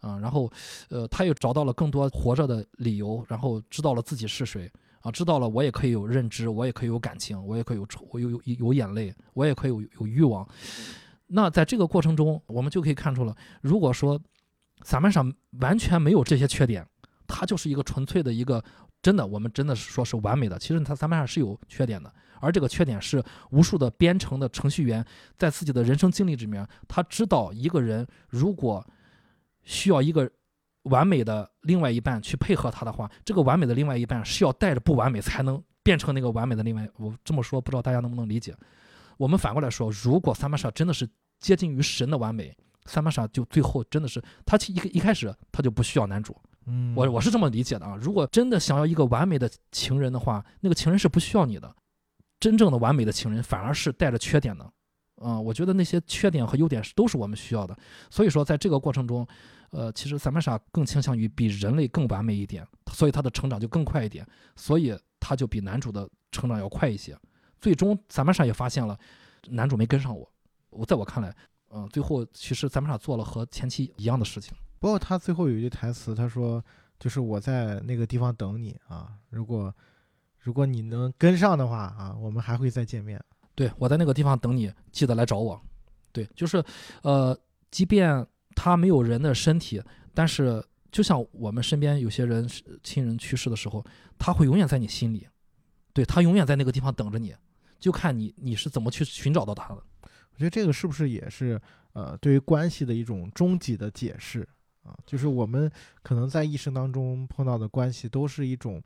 [0.00, 0.50] 啊，然后，
[0.90, 4.70] 呃，他又找到了更多活着的理由，然后知道了自己是谁
[5.00, 10.46] 啊，知道了我也可以有认知，我也可以有感情，我也可以有愁，我有有有眼泪，我也可以有有欲望。
[11.26, 14.20] 那在这个过程中，我们就可以看出了，如果说
[14.82, 15.24] 萨曼莎
[15.60, 16.86] 完全没有这些缺点，
[17.26, 18.62] 他就是一个纯粹的一个
[19.02, 20.58] 真的，我们真的是说是完美的。
[20.58, 25.04] 其实他萨曼莎是有缺点的，而这个缺点是无数的编程的程序员
[25.36, 28.86] 在自己的人生经历里面，他知道一个人如果
[29.68, 30.28] 需要一个
[30.84, 36.88] 完美的另外一半去配合他的话，这个完美的另外一半是要带着不完美才能变成那个完美的另外。
[36.96, 38.56] 我这么说，不知道大家能不能理解？
[39.18, 41.06] 我们反过来说，如果萨玛莎真的是
[41.38, 42.56] 接近于神的完美，
[42.86, 46.34] 萨玛莎就最后真的是他其一一开始他就不需要男主。
[46.64, 47.94] 嗯，我我是这么理解的啊。
[48.00, 51.70] 如果真的想要一个完美的情人的话，那个情人是不需要你的。
[52.40, 54.72] 真正的完美的情人反而是带着缺点的。
[55.20, 57.76] 嗯，我觉得那些缺点和优点是都是我们需要的。
[58.08, 59.26] 所以说，在这个过程中，
[59.70, 67.18] 呃，其实萨曼莎更倾向于比人类更完美一点，所以他的成长就更快一点，所以他就比男主的成长要快一些。
[67.60, 68.98] 最终，萨曼莎也发现了
[69.48, 70.30] 男主没跟上我。
[70.70, 71.34] 我在我看来，
[71.70, 74.54] 嗯、最后其实萨曼莎做了和前期一样的事情。
[74.78, 76.64] 不过他最后有一句台词，他说
[77.00, 79.74] ：“就是我在那个地方等你啊，如果
[80.38, 83.22] 如果你能跟上的话啊，我们还会再见面。
[83.54, 85.60] 对我在那个地方等你，记得来找我。
[86.12, 86.62] 对，就是，
[87.02, 87.36] 呃，
[87.70, 88.24] 即便
[88.60, 89.80] 他没有人的身体，
[90.12, 92.44] 但是就像我们身边有些人
[92.82, 93.84] 亲人去世的时候，
[94.18, 95.28] 他会永远在你心里，
[95.92, 97.32] 对他永远在那个地方等着你，
[97.78, 99.82] 就看你你是怎么去寻找到他的。
[100.02, 101.60] 我觉得这个是不是也是
[101.92, 104.46] 呃对于关系的一种终极的解释
[104.82, 104.96] 啊？
[105.06, 105.70] 就是我们
[106.02, 108.82] 可能在一生当中碰到的关系，都是一种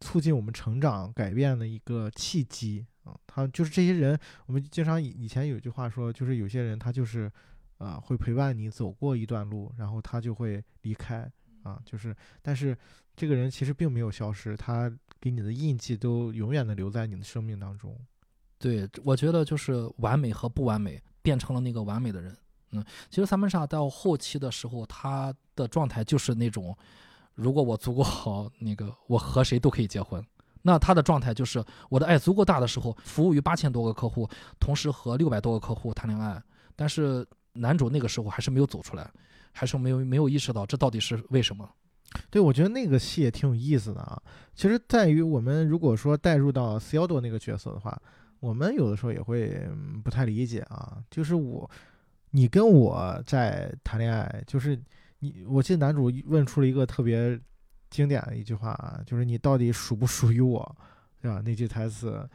[0.00, 3.16] 促进我们成长、改变的一个契机啊。
[3.26, 7.30] 他就是这些人，我们经常以以前有句话说，就是有些人他就是
[7.80, 11.28] 啊会陪伴你走过一段路，然后他就会离开
[11.64, 11.80] 啊。
[11.84, 12.76] 就是但是
[13.16, 17.98] 这个人其实并没有消失，他给你的印记都永远的留在你的生命当中。
[18.58, 22.36] 对，我觉得就是完美和不完美变成了那个完美的人。
[22.72, 26.76] 嗯，其实萨曼莎到后期的时候，他的状态就是那种，
[27.34, 30.24] 如果我足够好，那个我和谁都可以结婚。
[30.62, 34.28] 那他的状态就是我的爱足够大的时候，服务于八千多个客户，
[34.60, 36.40] 同时和六百多个客户谈恋爱。
[36.76, 39.10] 但是男主那个时候还是没有走出来，
[39.52, 41.68] 还是没有没有意识到这到底是为什么。
[42.28, 44.20] 对，我觉得那个戏也挺有意思的啊。
[44.54, 48.00] 其实在于我们如果说带入到 C 幺多那个角色的话，
[48.40, 50.98] 我们有的时候也会嗯不太理解啊。
[51.08, 51.70] 就是我，
[52.30, 54.76] 你跟我在谈恋爱，就是
[55.20, 57.38] 你，我记得男主问出了一个特别
[57.90, 60.76] 经典的一句话啊，就是你到底属不属于我，
[61.22, 61.40] 对吧？
[61.44, 62.28] 那句台词，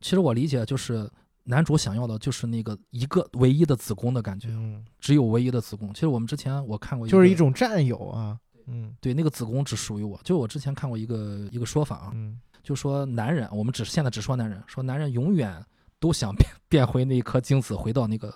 [0.00, 1.10] 其实我理解就是
[1.50, 5.94] 男主想要的就是那个一个唯一的子宫的感觉，嗯，只有唯一的子宫。
[5.94, 10.20] 其实我们之前我看过，就是一种占有啊，嗯对那个子宫只属于我。
[10.22, 15.64] 就我之前看过一个一个说法啊，嗯就说男人，我们只现在只说男人，说男人永远
[15.98, 18.34] 都想变变回那一颗精子，回到那个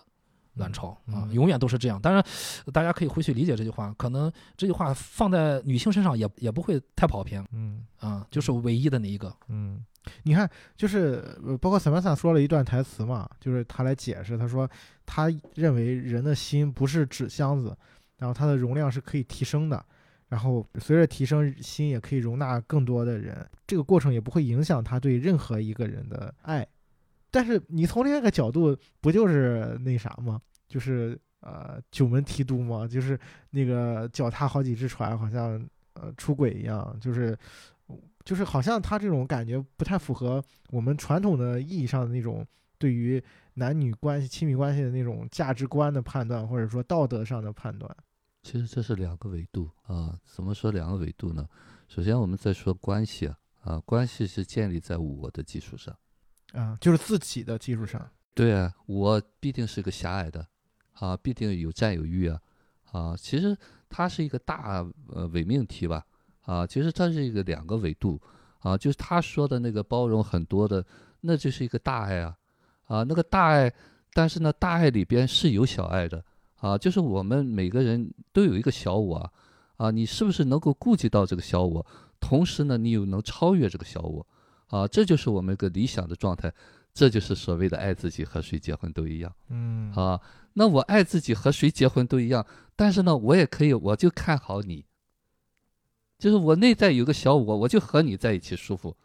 [0.54, 2.00] 卵巢啊，嗯永远都是这样。
[2.00, 2.24] 当然，
[2.72, 9.34] 大家可以回去理解这句话，可能这句话放在女性身上也也不会太跑偏嗯啊，就是唯一的那一个。
[9.48, 9.84] 嗯，
[10.24, 11.22] 你看，就是
[11.61, 14.68] 包括塞巴斯说了一段台词嘛，就是他来解释，他说
[15.07, 17.76] 他认为人的心不是纸箱子，
[18.18, 19.84] 然后它的容量是可以提升的，
[20.28, 26.66] 然后随着提升，心也可以容纳更多的人，这个过程也不会影响他对任何一个人的爱。
[27.30, 30.40] 但是你从另一个角度，不就是那啥吗？
[30.68, 32.86] 就是呃九门提督吗？
[32.86, 33.18] 就是
[33.50, 37.36] 那个脚踏好几只船，好像呃出轨一样，就是
[38.24, 42.46] 就是好像他这种感觉不太符合我们传统的意义上的那种
[42.78, 43.22] 对于
[43.54, 47.94] 男女关系、亲密关系的那种价值观的判断，或者说道德上的判断。
[48.42, 50.18] 其实这是两个维度啊。
[50.24, 51.46] 怎么说两个维度呢？
[51.86, 55.96] 首先我们在说关系啊，啊，关系是建立在我的基础上，
[56.52, 58.10] 啊，就是自己的基础上。
[58.34, 60.46] 对啊，我必定是个狭隘的，
[60.94, 62.40] 啊，必定有占有欲啊，
[62.90, 63.56] 啊，其实
[63.90, 66.04] 它是一个大呃伪命题吧，
[66.43, 68.20] 啊，其实它是一个两个维度，
[68.61, 70.84] 啊，就是他说的那个包容很多的，
[71.20, 72.36] 那就是一个大爱啊，
[72.86, 73.72] 啊，那个大爱，
[74.12, 76.24] 但是呢，大爱里边是有小爱的。
[76.62, 79.30] 啊，就是我们每个人都有一个小我啊，
[79.78, 81.84] 啊，你是不是能够顾及到这个小我，
[82.20, 84.24] 同时呢，你又能超越这个小我，
[84.68, 86.55] 啊，这就是我们一个理想的状态，
[86.95, 90.20] 这就是所谓的爱自己和谁结婚都一样，嗯，啊，
[90.53, 94.84] 那我爱自己和谁结婚都一样，但是呢，我也可以，我就看好你，
[96.22, 98.96] 就是我内在有个小我，我就和你在一起舒服，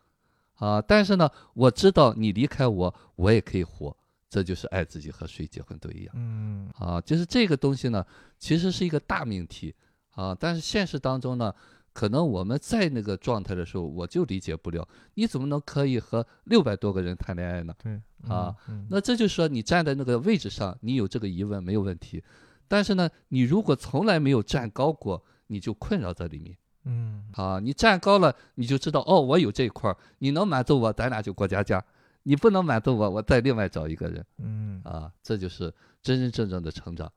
[0.54, 3.98] 啊，但是呢，我知道你离开我，我也可以活。
[4.30, 8.06] 这就是爱自己和谁结婚都一样，嗯啊，就是这个东西呢，
[8.38, 9.74] 其实是一个大命题
[10.12, 11.52] 啊，但是现实当中呢，
[11.92, 17.74] 可能我们在那个状态的时候，我就理解不了，你怎么能可以和六百多个人谈恋爱呢？
[17.82, 18.00] 对，
[18.30, 22.24] 啊嗯，那这就是说你站在那个位置上，你有这个疑问没有问题，
[22.68, 26.56] 但是呢，你如果从来没有站高过，你就困扰在里面
[26.88, 31.84] 嗯啊，你站高了，你就知道哦，我有这一块儿，你能满足我，咱俩就过家家。
[32.24, 37.10] 你不能满足我，我再另外找一个人嗯啊，这就是真真正正的成长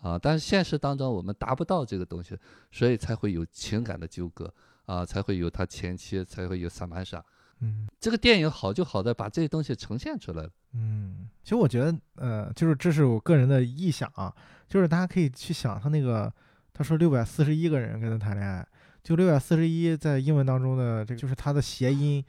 [0.00, 0.18] 啊。
[0.18, 2.36] 但是现实当中我们达不到这个东西，
[2.72, 4.52] 所以才会有情感的纠葛
[4.86, 7.24] 啊，才会有他前妻，才会有萨曼莎。
[7.60, 10.50] 嗯这个电影好就好在把这些东西呈现出来了。
[10.74, 14.34] 嗯，其实我觉得，呃，就是这是我个人的臆想啊，
[14.68, 16.30] 就是大家可以去想他那个，
[16.74, 18.66] 他说六百四十一个人跟他谈恋爱，
[19.06, 22.24] 就六百四十一在英文当中的这个就是它的谐音，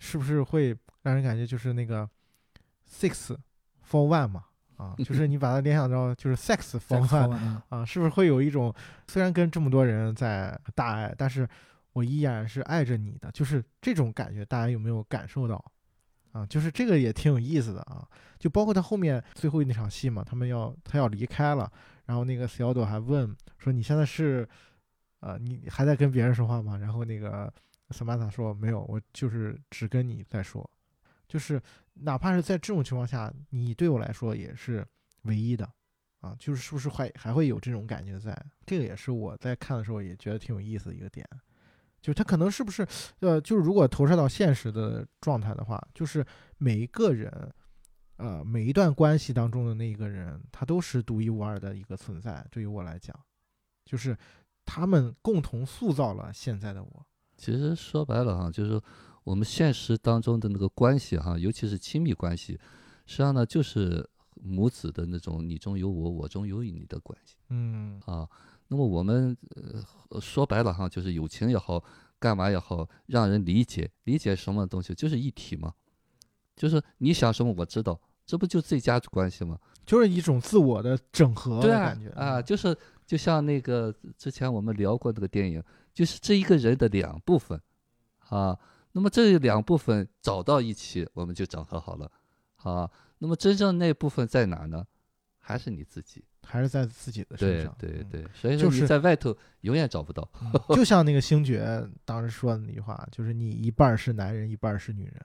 [0.00, 0.76] 是不是会？
[1.02, 2.06] 让人感觉就是那个
[2.86, 3.34] six
[3.88, 4.44] for one 嘛，
[4.76, 8.74] 啊，就是你把它联想到就是 sex for one 啊，是不是会有一种
[9.06, 11.48] 虽然跟这么多人在大爱，但是
[11.92, 15.64] 我依然是爱着你的，就是这种感觉，大家有没有感受到？
[16.32, 18.06] 啊，就是这个也挺有意思的啊，
[18.36, 21.72] 就包括他后面最后那场戏嘛，他们要他要离开了，
[22.04, 24.46] 然后那个小朵还问说你现在是，
[25.20, 26.76] 呃，你还在跟别人说话吗？
[26.76, 27.52] 然后那个
[27.90, 30.68] Samantha 说没有，我就是只跟你在说。
[31.28, 31.62] 就是
[31.94, 34.84] 哪怕是在这种情况下，你对我来说也是
[35.22, 35.64] 唯一的，
[36.20, 38.36] 啊，就是是不是还还会有这种感觉在？
[38.66, 41.24] 这个也是我在看的时候也觉得挺有意思的一个点，
[42.00, 42.84] 就他可能是不是
[43.20, 46.26] 呃，就是如果投射到现实的状态的话，就是
[46.58, 47.30] 每一个人，
[48.16, 52.44] 呃，每一段关系当中的那一个人，他都是独一无二的一个存在。
[52.50, 53.14] 对于我来讲，
[53.84, 54.16] 就是
[54.70, 57.06] 他们共同塑造了现在的我。
[57.36, 58.80] 其实说白了哈，就是。
[59.22, 62.58] 我们现实当中的那个关系哈，尤其是亲密关系，
[63.04, 64.04] 实际上呢就是
[64.42, 67.36] 母子的那种你中有我，我中有你的关系。
[67.50, 68.26] 嗯啊，
[68.68, 69.36] 那么我们
[70.10, 71.84] 呃说白了哈，就是友情也好，
[72.18, 75.74] 干嘛也好，让人理解理解什么东西，就是一体嘛。
[76.56, 79.58] 就是你想什么我知道，这不就最佳关系吗？
[79.84, 82.76] 就是一种自我的整合的感觉啊，就是
[83.10, 85.60] 就像那个之前我们聊过那个电影，
[85.92, 87.60] 就是这一个人的两部分
[88.28, 88.56] 啊。
[88.92, 92.08] 那么这两部分找到一起，我们就整合好了，
[92.58, 92.88] 啊，
[93.18, 94.86] 那么真正那部分在哪呢？
[95.40, 97.74] 还是你自己，还是在自己的身上。
[97.80, 100.30] 对对对，所以说你在外头永远找不到。
[100.68, 105.20] 就像那个星爵当时说的那句话，就是你一半是男人，一半是女人。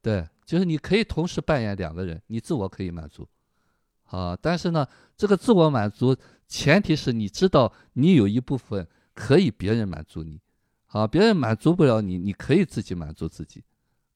[0.00, 3.28] 对，就是你可以同时扮演两个人，你自我可以满足，
[4.06, 4.86] 啊，但是呢，
[5.16, 6.16] 这个自我满足
[6.48, 10.40] 前提是你知道你有一部分可以别人满足你。
[10.88, 13.62] 啊，别人满足不了你，你可以自己满足自己，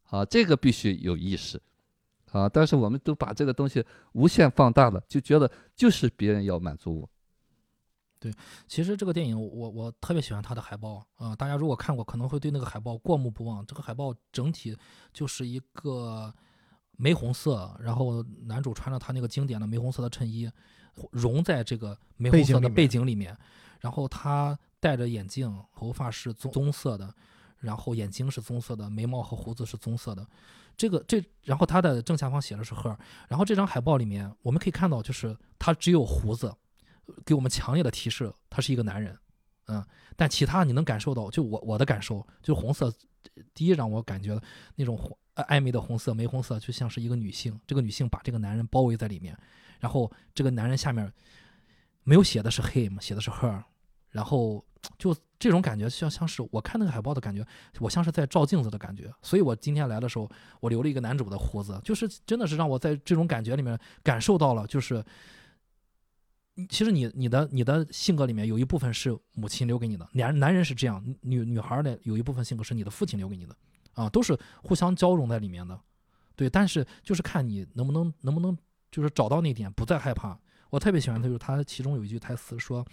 [0.09, 1.61] 啊，这个必须有意识，
[2.31, 7.11] 啊，但是我们都把这个东西无限放大了，就觉得就是别人要满足我。
[8.19, 8.33] 对，
[8.67, 13.67] 其实这个电影我我特别喜欢它的海报啊，大家如果看过可能会对那个海报过目不忘。
[13.67, 14.75] 这个海报整体
[15.13, 16.33] 就是一个
[17.01, 20.51] 玫红色，然后男主穿着他那个经典的玫红色的衬衣，
[21.11, 23.37] 融在这个玫红色的背景里面，
[23.81, 24.59] 然后他。
[24.83, 27.15] 戴着眼镜，头发是棕棕色的，
[27.59, 30.27] 然后眼睛是棕色的，眉毛和胡子是棕色的。
[30.75, 32.99] 这个这，然后他的正下方写的是赫。
[33.29, 36.51] 然后这张海报里面，我们可以看到，就是他只有胡子，
[37.27, 39.15] 给我们强烈的提示他是一个男人。
[39.67, 39.85] 嗯，
[40.17, 42.91] 但其他你能感受到，就我我的感受，就红色，
[43.53, 44.41] 第一让我感觉
[44.77, 49.37] 那种红呃暧昧的红色、玫红色，就像是一个女性，这个女性把这个男人包围在里面，
[49.79, 51.13] 然后这个男人下面
[52.03, 53.63] 没有写的是 him，写的是 her，
[54.11, 54.65] 然后
[54.99, 57.47] 就这种感觉像像是我看那个海报的感觉，
[57.79, 60.31] 我像是在照镜子的感觉，所以我今天来的时候，
[60.61, 65.05] 我留了一个男主的胡子，就是真的是让我在这种感觉里面感受到了，就是。
[66.69, 73.57] 其实你你的你的性格里面有一部分是母亲留给你的，男男人是这样，女女孩的有一部分性格是你的父亲留给你的，
[73.95, 75.79] 啊，都是互相交融在里面的，
[76.37, 76.49] 对。
[76.49, 78.57] 但是就是看你能不能能不能
[78.91, 80.39] 就是找到那点，不再害怕。
[80.71, 82.87] 我特别喜欢的就是他其中有一句台词说，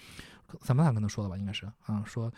[0.62, 2.34] 萨曼塔跟他说的吧，应该是啊，说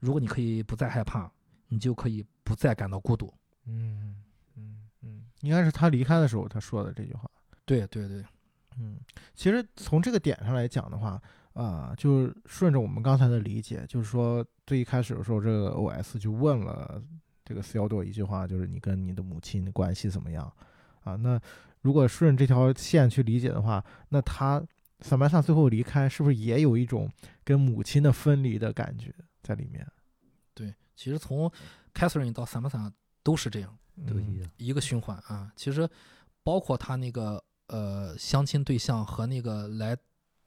[0.00, 1.30] 如果你可以不再害怕，
[1.68, 3.32] 你就可以不再感到孤独。
[3.66, 4.22] 嗯
[4.56, 7.30] 嗯嗯，应该是他离开的时候他说的这句话。
[7.64, 8.24] 对对对。
[8.78, 8.98] 嗯，
[9.34, 11.20] 其实从这个点上来讲的话，
[11.52, 17.02] 啊，就是顺着我们刚才的理解，就是说最一开始的时候，这个 O.S 就问了
[17.44, 20.52] 这个 C 幺多一句话，就是你跟你的母亲的关系怎么样？
[21.04, 21.40] 啊，那
[21.80, 24.62] 如果顺这条线去理解的话，那他
[25.00, 27.10] 萨曼萨最后离开，是不是也有一种
[27.44, 29.86] 跟母亲的分离的感觉在里面？
[30.54, 31.50] 对，其实从
[31.94, 35.52] Catherine 到萨曼萨都是这样，都一样，一个循环啊。
[35.56, 35.88] 其实
[36.42, 37.42] 包括他那个。
[37.68, 39.96] 呃，相亲对象和那个来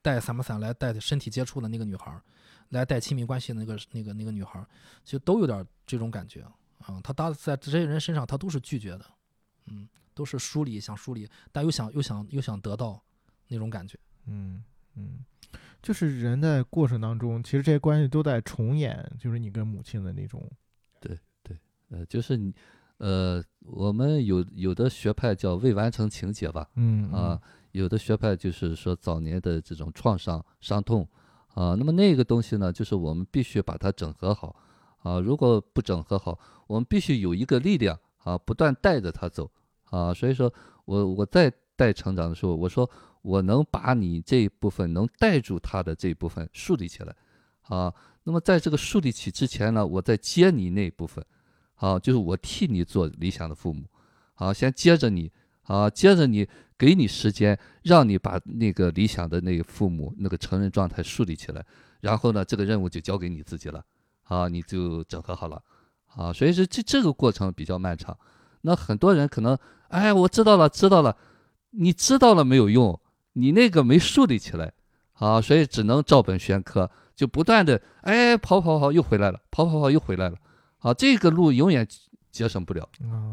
[0.03, 2.21] 带萨姆伞来带身体接触的那个女孩，
[2.69, 4.63] 来带亲密关系的那个那个那个女孩，
[5.03, 6.45] 其实都有点这种感觉
[6.79, 6.99] 啊。
[7.03, 9.05] 他搭在这些人身上，他都是拒绝的，
[9.67, 13.01] 嗯，都是疏离，想疏离，但又想又想又想得到
[13.47, 13.97] 那种感觉，
[14.27, 14.63] 嗯
[14.95, 15.19] 嗯，
[15.81, 20.49] 就是人在过程当中，其实这些关系都在重演，就是你跟母亲的那种，
[20.99, 21.57] 对对，
[21.89, 22.53] 呃，就是你。
[22.97, 27.37] 呃，我们有有的学派叫未完成情节吧，嗯啊，
[27.73, 31.05] 有的学派就是说早年的这种创伤伤痛，
[31.55, 34.55] 啊，那么那个东西呢，就是我们必须把它整合好，
[35.05, 39.49] 啊，如果不整合好，我们必须有一个力量啊，不断带着他走，
[39.91, 40.51] 啊，所以说
[40.85, 42.89] 我我在带成长的时候，我说
[43.21, 47.15] 我能把你这一部分能带住他的这一部分树立起来，
[47.69, 47.93] 啊，
[48.23, 51.23] 那么在这个树立起之前呢，我再接你那一部分。
[51.77, 53.83] 啊，就是我替你做理想的父母，
[54.35, 55.29] 啊，先接着你，
[55.63, 56.47] 啊，接着你，
[56.77, 61.65] 给你时间，让你把那个理想的那个父母那个成人状态树立起来，
[61.99, 63.83] 然后呢，这个任务就交给你自己了，
[64.25, 65.61] 啊，你就整合好了，
[66.15, 68.17] 啊，所以说这这个过程比较漫长，
[68.61, 69.57] 那很多人可能，
[69.87, 71.15] 哎，我知道了，知道了，
[71.71, 72.99] 你知道了没有用，
[73.33, 74.73] 你那个没树立起来，
[75.13, 80.37] 啊，所以只能照本宣科，就不断的，哎，跑跑跑又回来了，跑跑跑又回来了。
[80.79, 81.87] 啊，这个路永远
[82.35, 82.85] 节省不了，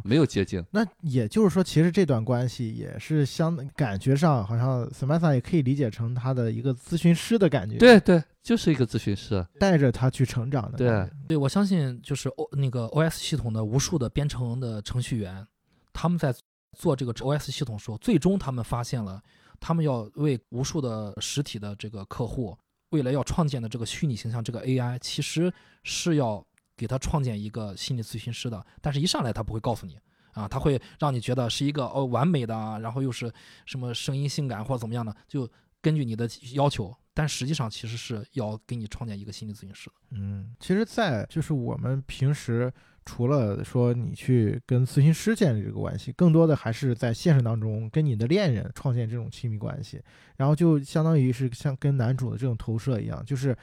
[0.04, 0.64] 没有捷径。
[0.70, 7.78] 那也就是说，其实这段关系也是相感觉上，好像 Samantha 也可以理解成他的一个咨询师的感觉。
[7.78, 10.78] 对对，就是一个咨询师，带着他去成长的。
[10.78, 15.44] 对对，我相信就是 O 那个 OS 系统的无数的编程的程序员，
[15.92, 16.32] 他们在
[16.78, 19.20] 做这个 OS 系统时候，最终他们发现了，
[19.58, 22.56] 他们要为无数的实体的这个客户，
[22.90, 26.46] 未来要创建的这个虚拟形象，这个 AI 其实是要。
[26.76, 29.98] 给他创建一个心理咨询师的，但是一上来他不会告诉你
[30.32, 33.30] 啊，他会让你觉得是一个哦完美的，然后又是
[33.66, 35.48] 什么声音性感或者怎么样的，就
[35.80, 39.96] 根据你的要求，但实际上其实是要给你创建一个心理咨询师的。
[40.12, 42.72] 嗯，其实，在就是我们平时
[43.04, 50.02] 除了说你去跟咨询师建立这个关系，更多的还是在现实当中跟你的恋人创建这种亲密关系，
[50.36, 53.54] 然后就相当于是像跟男主的这种投射一样，就是。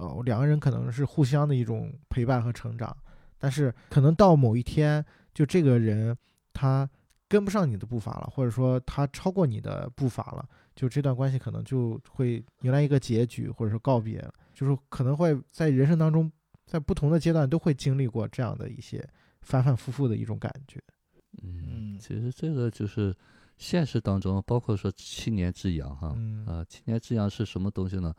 [0.00, 2.96] 呃，两个人可能是互相的一种陪伴和成长，
[3.38, 6.16] 但是可能到某一天，就这个人
[6.54, 6.88] 他
[7.28, 16.32] 跟不上你的步伐了，或者说他超过你的步伐了，就这段关系可能就会迎来一个结局，或者说告别，就是可能会在人生当中，
[16.66, 19.06] 在不同的阶段都会经历过这样的一些
[19.42, 20.80] 反反复复的一种感觉。
[21.42, 23.14] 嗯，其实这个就是
[23.58, 28.14] 现实当中，包括说七年之痒哈，啊，七年之痒是什么东西呢？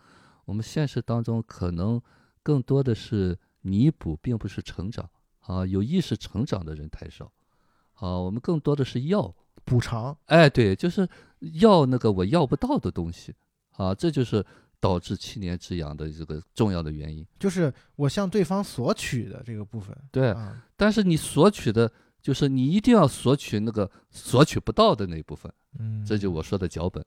[0.45, 2.01] 我们现实当中可能
[2.43, 5.09] 更多的是弥补，并不是成长
[5.41, 5.65] 啊。
[5.65, 7.31] 有意识成长的人太少，
[7.93, 9.33] 啊，我们更多的是要
[9.63, 10.17] 补偿。
[10.25, 11.07] 哎，对，就是
[11.61, 13.33] 要那个我要不到的东西
[13.73, 14.43] 啊，这就是
[14.79, 17.25] 导致七年之痒的这个重要的原因。
[17.39, 19.95] 就是我向对方索取的这个部分。
[20.11, 20.35] 对，
[20.75, 25.51] 但是你索取的，就是你一定要索取那个索取不到的那一部分。
[25.79, 27.05] 嗯，这就我说的脚本。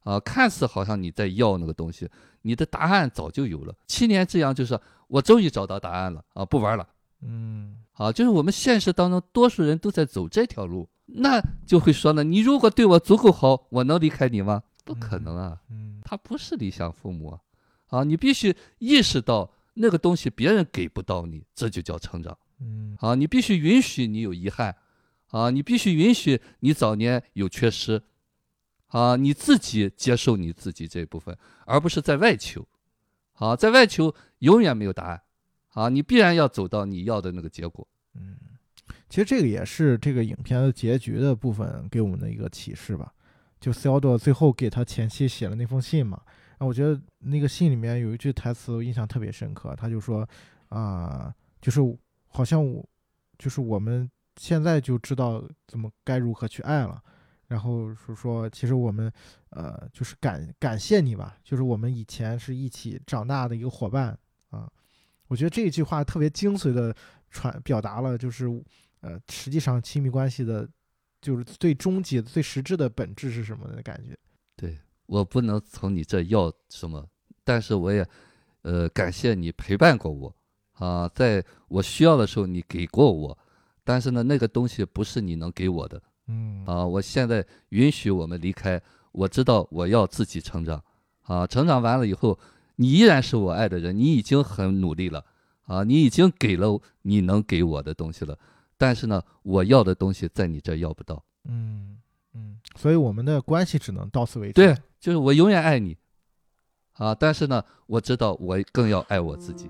[0.00, 2.08] 啊，看似好像你在要那个东西，
[2.42, 3.74] 你的答案早就有了。
[3.86, 4.78] 七年之痒就是
[5.08, 6.88] 我终于找到答案了啊，不玩了。
[7.22, 14.62] 嗯，好，就是我们现实当中多数人都在走这条路，那就会说呢，你如果对我足够好，我能离开你吗？
[14.84, 15.60] 不可能啊。
[15.70, 17.40] 嗯，他不是理想父母啊。
[17.88, 23.14] 啊，你必须意识到那个东西别人给不到你，这就叫成长嗯啊！
[23.14, 24.76] 你必须允许你有遗憾
[25.30, 28.02] 啊，你必须允许你早年有缺失
[28.90, 32.66] 啊，你自己接受你自己这一部分，而不是在外求
[33.34, 35.22] 啊，在外求永远没有答案
[35.70, 37.86] 啊，你必然要走到你要的那个结果。
[38.14, 38.36] 嗯，
[39.08, 43.12] 其实这个也是这个影片的结局的部分给我们的一个启示吧。
[43.60, 46.20] 就 c 奥多最后给他前妻写了那封信嘛，
[46.52, 50.26] 然后我觉得那个信里面有一句台词我印象特别深刻，他就说
[50.70, 51.80] 啊、就是
[52.28, 52.88] 好像我
[53.38, 57.02] 就是我们现在就知道怎么该如何去爱了。
[57.50, 59.12] 然后说说，其实我们，
[59.48, 64.16] 呃，就是感感谢你吧，就是我们以前是一起长大的一个伙伴
[64.50, 64.70] 啊。
[65.26, 66.94] 我觉得这一句话特别精髓的
[67.28, 68.46] 传表达了，就是
[69.00, 70.68] 呃，实际上亲密关系的，
[71.20, 74.16] 就是最终极、最实质的本质是什么的感觉。
[74.54, 77.04] 对我不能从你这要什么，
[77.42, 78.08] 但是我也，
[78.62, 80.32] 呃，感谢你陪伴过我
[80.74, 83.36] 啊，在我需要的时候你给过我，
[83.82, 86.00] 但是呢，那个东西不是你能给我的
[86.30, 86.86] 嗯啊。
[86.86, 88.80] 我现在允许我们离开，
[89.12, 90.80] 我知道我要自己成长
[91.22, 92.38] 啊，成长完了以后，
[92.76, 95.24] 你依然是我爱的人，你已经很努力了
[95.66, 98.38] 啊，你已经给了你能给我的东西了，
[98.78, 101.22] 但是呢，我要的东西在你这儿要不到。
[101.44, 101.98] 嗯
[102.34, 104.52] 嗯，所以我们的关系只能到此为止。
[104.52, 105.96] 对，就是我永远爱你，
[106.94, 109.68] 啊，但是呢，我知道我更要爱我自己。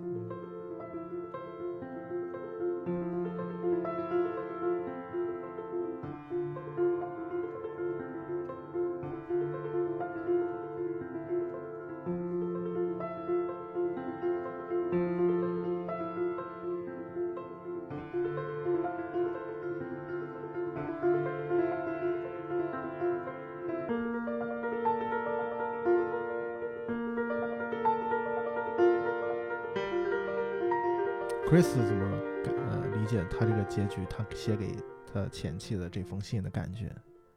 [34.11, 34.77] 他写给
[35.11, 36.95] 他前妻的这封信的感觉？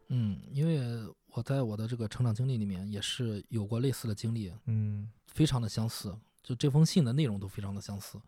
[0.09, 8.19] 嗯，因为我在我的这个成长经历里面也是有过类似的经历，嗯非常的相似，就这封信的内容都非常的相似。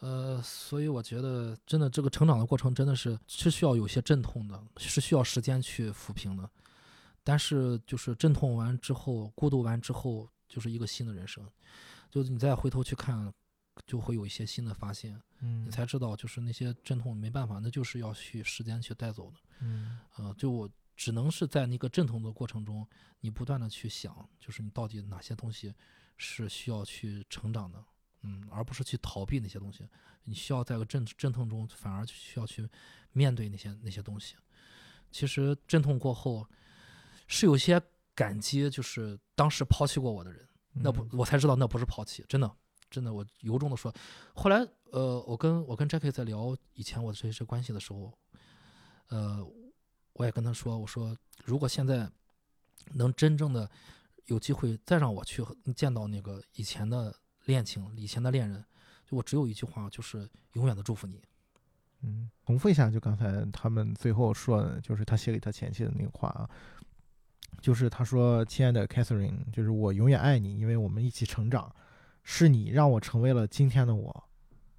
[0.00, 6.50] 呃，所以我觉得真的这个成长的过程真的是是需要有些阵痛的，是需要时间去抚平的。
[7.22, 11.46] 但是就是阵痛完之后，孤独完之后，就是一个新的人生。
[12.10, 13.32] 就是你再回头去看，
[13.86, 19.36] 就会有一些新的发现，嗯你才知道就是那些阵痛没办法，那就是要去时间去带走的。
[19.60, 22.86] 嗯呃，就我只能是在那个阵痛的过程中，
[23.20, 25.74] 你不断的去想，就是你到底哪些东西
[26.16, 27.84] 是需要去成长的，
[28.22, 29.88] 嗯，而不是去逃避那些东西。
[30.24, 32.68] 你需要在个阵阵痛中，反而需要去
[33.12, 34.36] 面对那些那些东西。
[35.10, 36.46] 其实阵痛过后，
[37.26, 37.80] 是有些
[38.14, 42.56] 感激，就是当时抛弃过我的人，那不嗯我才知道那不是抛弃，真的
[42.92, 43.92] 真的，我由衷的说。
[44.34, 48.12] 后来呃，我跟我跟 Jackie 在聊以前我的这些关系的时候，
[49.08, 49.44] 呃，
[50.12, 52.08] 我也跟他说，我说如果现在
[52.92, 53.68] 能真正的
[54.26, 55.42] 有机会再让我去
[55.74, 57.14] 见到那个以前的
[57.46, 58.62] 恋情、以前的恋人，
[59.06, 61.22] 就我只有一句话，就是永远的祝福你。
[62.02, 66.50] 嗯，重复一下，就刚才他们最后说，就是他写给他前妻的那个话啊，
[67.60, 71.72] 就是他说：“亲爱的 Catherine，就是我永远爱你，因为我们一起成长，
[72.22, 74.24] 是你让我成为了今天的我。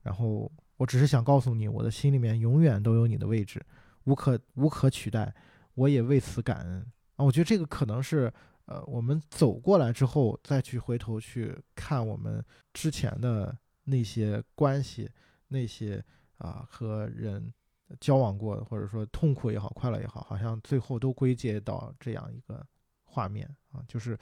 [0.02, 3.64] 然后我只是想告诉你，我的心里面永远都有你的位置，
[4.04, 5.34] 无可无可取代。
[5.76, 6.86] 我也为此感恩
[7.16, 7.26] 啊！
[7.26, 8.32] 我觉得这个可能是
[8.66, 15.10] 呃，我们走过来之后，再去回头去看我们之前的那些关系，
[15.48, 16.04] 那些。”
[16.39, 17.54] 啊，和人
[18.02, 22.66] 交往过的，或者说痛苦也好，快乐也好，好像最后都归结到这样一个
[23.06, 24.18] 画面啊，就是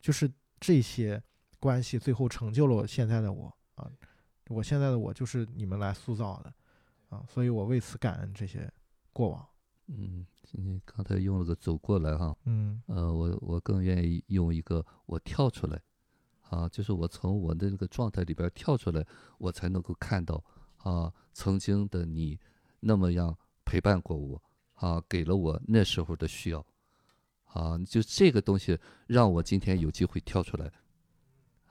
[0.00, 1.22] 就是这些
[1.64, 3.90] 关系最后成就了我现在的我啊，
[4.50, 6.52] 我现在的我就是你们来塑造的
[7.08, 8.70] 啊，所以我为此感恩这些
[9.14, 9.48] 过往。
[9.86, 15.80] 嗯，你刚才用了个走过来哈，嗯呃，我我更愿意用一个我跳出来，
[16.50, 19.02] 啊，就是我从我的那个状态里边跳出来，
[19.38, 20.44] 我才能够看到
[20.82, 22.38] 啊，曾经的你
[22.80, 23.34] 那么样
[23.64, 24.42] 陪伴过我，
[24.74, 26.66] 啊，给了我那时候的需要，
[27.44, 30.70] 啊，就这个东西让我今天有机会跳出来，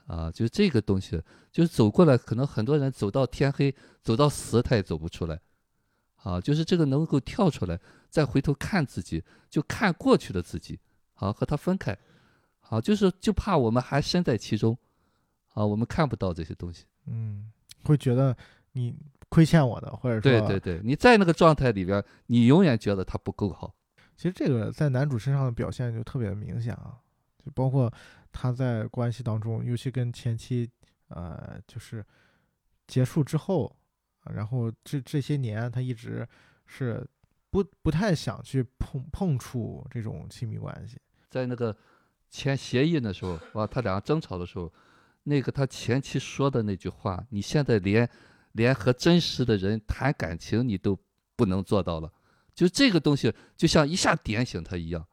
[0.05, 5.39] 啊，就这个东西，就是走过来，可能很多人走到天黑，走到死他也走不出来，
[6.23, 7.79] 啊，就是这个能够跳出来，
[8.09, 10.79] 再回头看自己，就看过去的自己，
[11.15, 11.97] 啊，和他分开，
[12.61, 14.77] 啊，就是就怕我们还身在其中，
[15.53, 16.85] 啊，我们看不到这些东西。
[17.05, 17.51] 嗯，
[17.83, 18.35] 会觉得
[18.73, 18.95] 你
[19.29, 23.73] 亏欠我的，或者说对对对，你在那个状态里边，你永远觉得他不够好。
[24.15, 26.97] 其实这个在男主身上的表现就特别明显啊，
[27.43, 27.91] 就包括
[28.33, 30.69] 他在关系当中，尤其跟前妻
[31.07, 32.03] 呃，就是
[32.87, 33.73] 结束之后，
[34.33, 36.27] 然后这这些年他一直
[36.65, 37.07] 是
[37.49, 40.97] 不不太想去碰碰触这种亲密关系。
[41.29, 41.75] 在那个
[42.29, 44.73] 签协议的时候，哇，他俩争吵的时候，
[45.23, 48.09] 那个他前妻说的那句话，你现在连
[48.53, 50.99] 连和真实的人谈感情你都
[51.35, 52.11] 不能做到了，
[52.53, 55.07] 就这个东西就像一下点醒他一样。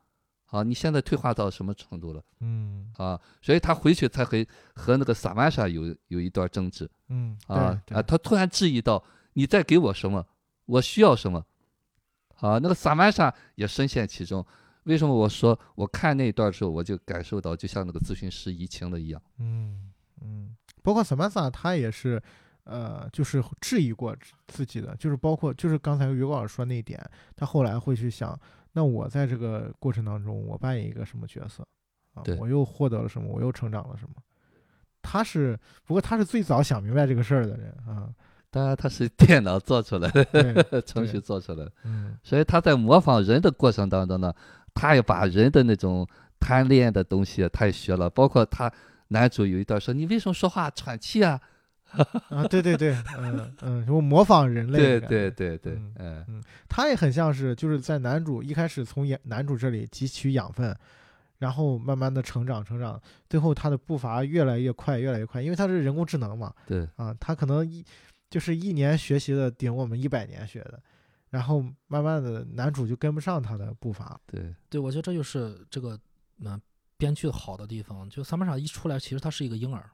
[0.51, 2.23] 啊，你现在退化到什么程度了？
[2.41, 6.91] 嗯啊，所以他回去才会和那个萨曼莎有有一段争执。
[7.09, 9.03] 嗯啊啊，他突然质疑到
[9.35, 10.27] ：“你在给我什么？
[10.67, 11.45] 我需要什么？”
[12.41, 14.45] 啊，那个萨曼莎也深陷其中。
[14.85, 19.23] 为什么我说我看那一段的时候，我就感受到就像那个咨询师移情了一样。
[19.39, 19.93] 嗯
[20.23, 22.21] 嗯，包括 Samantha 她也是，
[22.65, 24.17] 呃，就是质疑过
[24.49, 26.99] 自己的，就是包括就是刚才于老师说那一点，
[27.37, 28.39] 他后来会去想，
[28.73, 31.67] 那我在这个过程当中，我扮演一个什么角色
[32.15, 32.23] 啊？
[32.39, 33.29] 我又获得了什么？
[33.33, 34.15] 我又成长了什么？
[35.03, 38.09] 他是，不过他是最早想明白这个事儿的人啊。
[38.51, 40.25] 当然，他是电脑做出来的，
[40.71, 44.35] 对程序做出来的，嗯所以他在模仿人的过程当中呢，
[44.75, 46.07] 他也把人的那种
[46.39, 48.71] 贪恋的东西他也学了，包括他
[49.09, 51.41] 男主有一段说：“你为什么说话喘气啊
[52.29, 60.77] 啊，对对对，嗯嗯，我模仿人？”类对的对对对嗯，嗯，他也很像是就是在男主一开始从养男主这里汲取养分，
[61.39, 67.85] 然后慢慢的成长成长，最后他的步伐越来越快越来越快，因为他是人工智能嘛，对啊，他可能一
[68.29, 70.81] 就是一年学习的顶我们一百年学的，
[71.31, 75.99] 然后慢慢的男主就跟不上他的步伐，对对，我觉得这就是这个
[76.39, 76.61] 嗯、呃
[76.97, 78.07] 编剧好的地方。
[78.11, 79.91] 就萨曼莎一出来，其实他是一个婴儿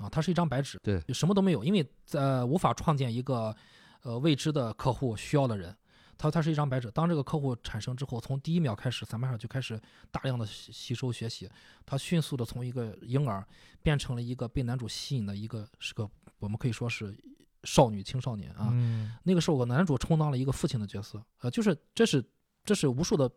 [0.00, 1.00] 啊，他是一张白纸，对。
[1.02, 3.54] 就什么都没有，因为在、无法创建一个
[4.02, 5.76] 呃未知的客户需要的人。
[6.16, 9.80] 他他是一张白纸，当这个客户产生之后，从第一秒开始，萨曼莎就开始
[10.10, 11.48] 大量的吸吸收学习，
[11.86, 13.42] 他迅速的从一个婴儿
[13.82, 16.06] 变成了一个被男主吸引的一个是个
[16.38, 17.16] 我们可以说是
[17.64, 19.16] 少女青少年啊，嗯。
[19.22, 22.22] 那个时候，男主充当了一个父亲的角色，呃，就是这是
[22.66, 23.30] 这是无数的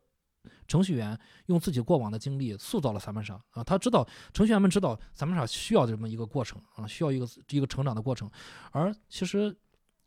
[0.68, 1.18] 程序员
[1.48, 8.30] 用自己过往的经历塑造了萨曼莎啊，他知道程序员们知道萨曼莎需要这么一个过程啊，需要一个一个成长的过程，
[8.72, 9.56] 而其实，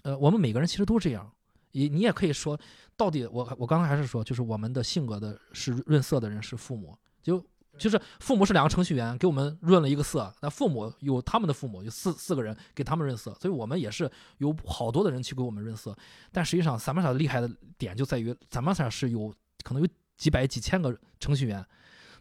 [0.02, 1.30] 呃，我们每个人其实都这样，
[1.72, 2.58] 你你也可以说，
[2.96, 7.44] 到底我我刚才还是说，就是我们的性格的是润色的人是父母，就
[7.78, 15.94] 就是父母是两个程序员给我们润了一个色，那父母有他们的父母有四四个人给他们润色，所以我们也是有好多的人去给我们润色。
[16.32, 21.64] 但实际上，萨曼莎厉害的点就在于，萨曼莎是有可能有几百几千个程序员，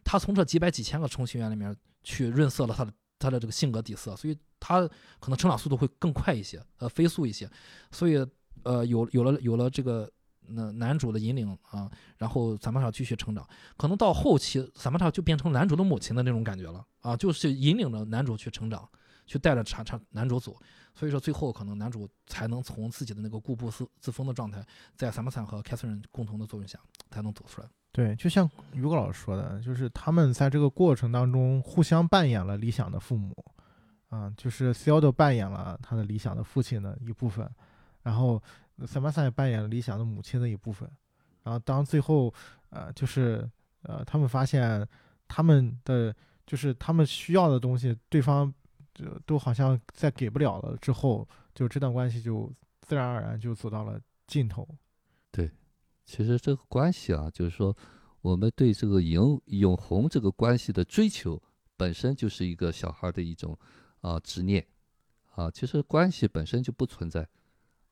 [0.03, 4.87] 他从这几百几千个程序员里面去润色了他的他的这个性格底色，所以他
[5.19, 7.49] 可能成长速度会更快一些，呃，飞速一些。
[7.91, 8.25] 所以
[8.63, 10.11] 呃，有有了有了这个
[10.47, 18.87] 那、男主的引领啊，然后萨曼莎继续成长，可能到后期萨曼莎就变成男主的母亲的那种感觉了啊，就是引领着男主去成长，
[19.25, 20.55] 去带着产产男主走。
[20.93, 24.65] 所以说最后可能男主才能从自己的那个固步自自封的状态，
[24.95, 26.79] 在萨曼萨和凯瑟琳共同的作用下
[27.09, 27.67] 才能走出来。
[27.95, 33.33] 对，就像于果老师说的，就是他们在这个过程当中互相扮演了理想的父母，
[34.09, 37.49] 啊，就是 c e l d o 扮演了他的理想的父亲的一部分，
[38.03, 38.43] 然后
[38.79, 40.91] Samantha 也扮演了理想的母亲的一部分，
[41.43, 42.33] 然后当最后
[42.69, 43.49] 呃就是
[43.83, 44.85] 呃他们发现
[45.25, 46.13] 他们的
[46.45, 48.53] 就是他们需要的东西，对方
[48.93, 54.67] 就都好像再给不了了之后，就这段关系就自然而然就走到了尽头。
[55.31, 55.49] 对
[56.05, 57.75] 其实这个关系啊，就是说
[58.21, 61.41] 我们对这个永永恒这个关系的追求，
[61.75, 63.57] 本身就是一个小孩的一种
[64.01, 64.65] 啊执念
[65.33, 65.49] 啊。
[65.49, 67.27] 其实关系本身就不存在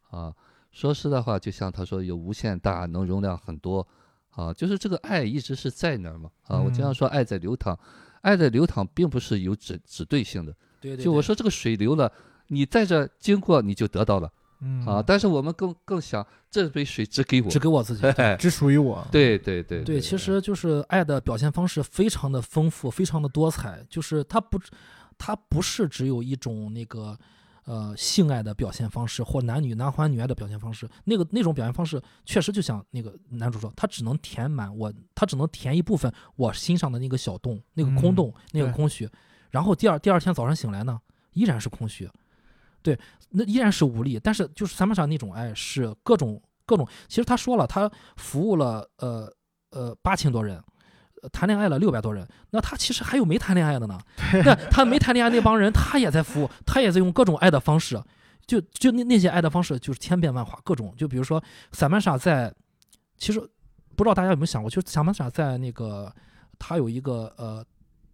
[0.09, 0.33] 啊。
[0.71, 3.87] 说实在话，就像他说有无限大，能容量很多
[4.29, 6.59] 啊，就是这个爱一直是在那儿嘛啊。
[6.59, 7.77] 我经常嗯说爱在流淌，
[8.21, 10.55] 爱在流淌并不是有指指对性的。
[10.81, 12.11] 对就我说这个水流了，
[12.47, 14.31] 你在这经过你就得到了
[14.63, 15.03] 嗯啊。
[15.05, 18.05] 但是我们更更想这杯水只给我，只给我自己。
[18.07, 19.05] 哎只属于我。
[19.11, 23.85] 对对对对，其实就是爱的表现方式非常的丰富，非常的多彩。
[23.89, 24.59] 就是它不，
[25.17, 27.17] 它不是只有一种那个
[27.65, 30.89] 呃性爱的表现方式，或男女男欢女爱的表现方式。
[31.05, 39.09] 那个那种表现方式，确实就像那个男主说，他只能填满我，他只能填一部分我心上的那个小洞，那个空嗯洞，那个空虚。
[39.49, 40.99] 然后第二第二天早上醒来呢，
[41.33, 42.09] 依然是空虚。
[42.83, 44.19] 对，那依然是无力。
[44.21, 49.27] 但是就是萨曼莎那种爱是各种各种，其实他说了，他服务了呃
[49.71, 50.61] 呃八千多人。
[51.21, 53.97] 呃谈恋爱了六百多人，那他其实还有没谈恋爱的呢。
[54.43, 57.97] 那他没谈恋爱那帮人，他也在服务，他也在用各种爱的方式，
[58.45, 60.93] 就就那那些爱的方式就是千变万化，各种。
[60.97, 62.53] 就比如说萨曼莎在，
[63.17, 63.39] 其实
[63.95, 66.13] 不知道大家有没有想过，就是萨曼莎在那个
[66.59, 67.65] 他有一个呃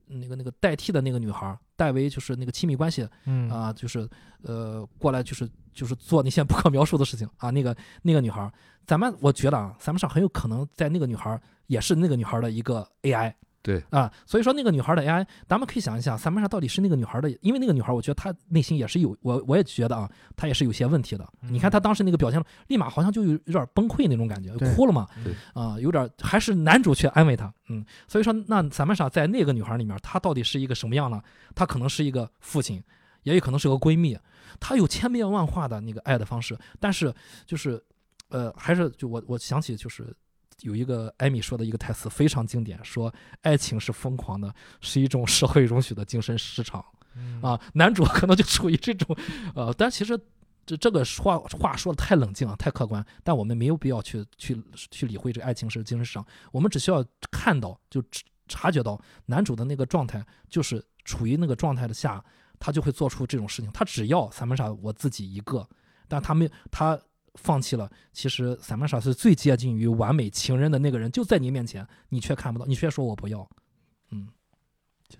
[0.09, 4.09] 那个那个代替的那个女孩儿，代为就是那个亲密关系嗯啊、就是
[4.41, 8.51] 呃过来就是就是做那些不可描述的事情啊，那个那个女孩儿，
[8.85, 13.33] 咱们我觉得啊，咱们上很有可能在那个女孩儿也是那个女孩儿的一个 AI。
[13.61, 21.27] 对啊，所以说那个女孩的 AI，咱们可以想一想，萨曼莎到底是那个女孩的，因为那个女孩，我觉得她内心也是有，我我也觉得啊，她也是有些问题的。
[21.41, 31.21] 你看她当时那个表现，立马好像就有有点崩溃那种感觉，哭了嘛，对啊、有点还是男主去安慰她，嗯，所以说那萨曼莎在那个女孩里面，她到底是一个什么样呢？
[31.53, 32.81] 她可能是一个父亲，
[33.23, 34.17] 也有可能是个闺蜜，
[34.59, 37.13] 她有千变万化的那个爱的方式，但是
[37.45, 37.83] 就是，
[38.29, 40.15] 呃，还是就我我想起就是。
[40.61, 46.83] 有一个艾米说的一个台词非常经典，说爱情是疯狂的，是一种社会容许的精神失常
[47.15, 47.59] 嗯啊。
[47.73, 49.15] 男主可能就处于这种，
[49.55, 50.19] 呃，但其实
[50.65, 62.23] 这这个话话说的太冷静了，太客观，但我们没有必要去去去理会这个爱情是精神失常，我们只需要看到就察察觉到男主的那个状态，就是处于那个状态的下，
[62.59, 63.71] 他就会做出这种事情。
[63.71, 65.67] 他只要萨曼莎我自己一个，
[66.07, 66.99] 但他没他。
[67.35, 73.49] 放弃了，其实萨曼莎是最接近于完美情人的那个人，就在你面前，你却看不到，你却说我不要，
[74.11, 74.27] 嗯，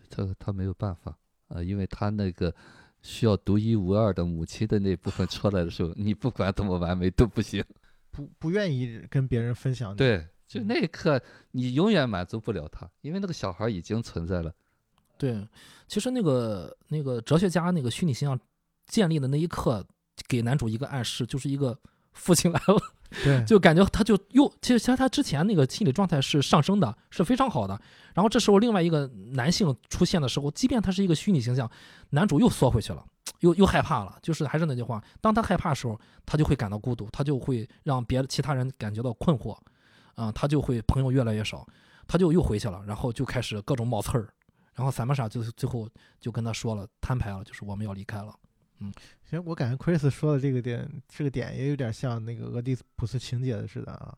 [0.10, 2.54] 这个他没有办法啊、因为他那个
[3.02, 7.64] 需要独一无二的母亲的那部分出来的时候，你不管怎么完美都不行。
[8.12, 14.54] 不不愿意跟别人分享。，对，就那一刻你永远满足不了他，因为那个小孩已经存在了。
[15.18, 15.48] 对，
[15.88, 18.40] 其实那个那个哲学家那个虚拟形象
[18.86, 19.86] 建立的那一刻，
[20.28, 21.78] 给男主一个暗示，就是一个
[22.20, 22.80] 父亲来了，
[23.24, 27.80] 对，就感觉他就又其实其实他之前那个心理状态是上升的，是非常好的。
[28.14, 31.70] 然后这时候另外一个男性出现的时候，即便他是一个虚拟形象，
[32.10, 33.04] 男主又缩回去了。
[33.42, 39.56] 又又害怕了，就是还是那句话，当他害怕的时候，他就会感到孤独，他就会让别的其他人感觉到困惑，
[40.16, 41.66] 啊、他就会朋友越来越少，
[42.06, 44.28] 他就又回去了，然后就开始各种冒刺儿，
[44.74, 45.88] 然后萨曼莎就最后
[46.20, 48.34] 就跟他说了，摊牌了，就是我们要离开了。
[49.24, 54.18] 其实我感觉 Chris 说的这个点，这个点也有点像那个俄狄浦斯情节的似的啊，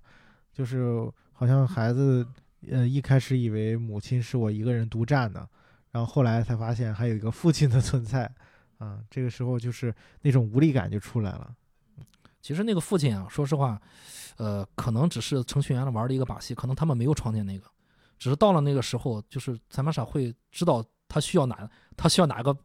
[0.53, 2.26] 就是好像孩子
[2.70, 5.47] 呃一开始以为母亲是我一个人独占的，
[5.91, 8.32] 然后后来才发现还有一个父亲的存在
[8.78, 11.55] 啊，这个时候就是那种无力感就出来了。
[12.41, 13.80] 其实那个父亲啊，说实话，
[14.38, 17.68] 呃，可能只是程序员玩的一个把戏，可能他们没有创建那个，
[18.18, 22.55] 只是到了那个时候，就是萨曼莎会知道他需要哪，他需要哪个，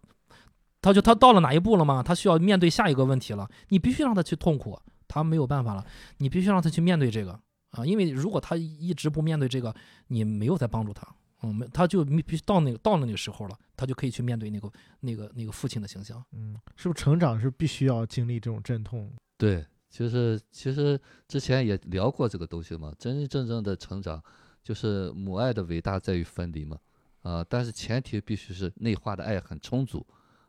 [0.81, 2.03] 他就他到了哪一步了吗？
[2.03, 5.85] 他需要面对下一个问题了，你必须让他去痛苦，他没有办法了，
[6.19, 7.39] 你必须让他去面对这个
[7.71, 9.75] 啊，因为如果他一直不面对这个，
[10.09, 11.07] 你没有在帮助他。
[11.43, 16.25] 嗯，没，他就必须到那个到了那个时候了，他就可以去面对那个那个那个父亲的形象。
[16.33, 19.13] 嗯，是不是成长是必须要经历这种阵痛？
[19.37, 20.99] 对，就是其实
[21.29, 24.23] 之前也聊过这个东西嘛，真真正正的成长，
[24.63, 26.79] 就是母爱的伟大在于分离嘛，
[27.21, 30.05] 啊、但是前提必须是内化的爱很充足，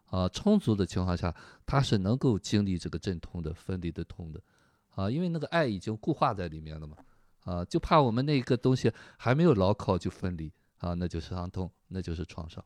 [0.07, 1.33] 啊、充足的情况下，
[1.65, 4.41] 他是能够经历这个阵痛的分离的痛的，
[4.95, 6.97] 啊，因为那个爱已经固化在里面了嘛，
[7.43, 12.63] 啊，就怕我们那个东西还没有牢靠就分离，啊，那就是伤痛，那就是创伤，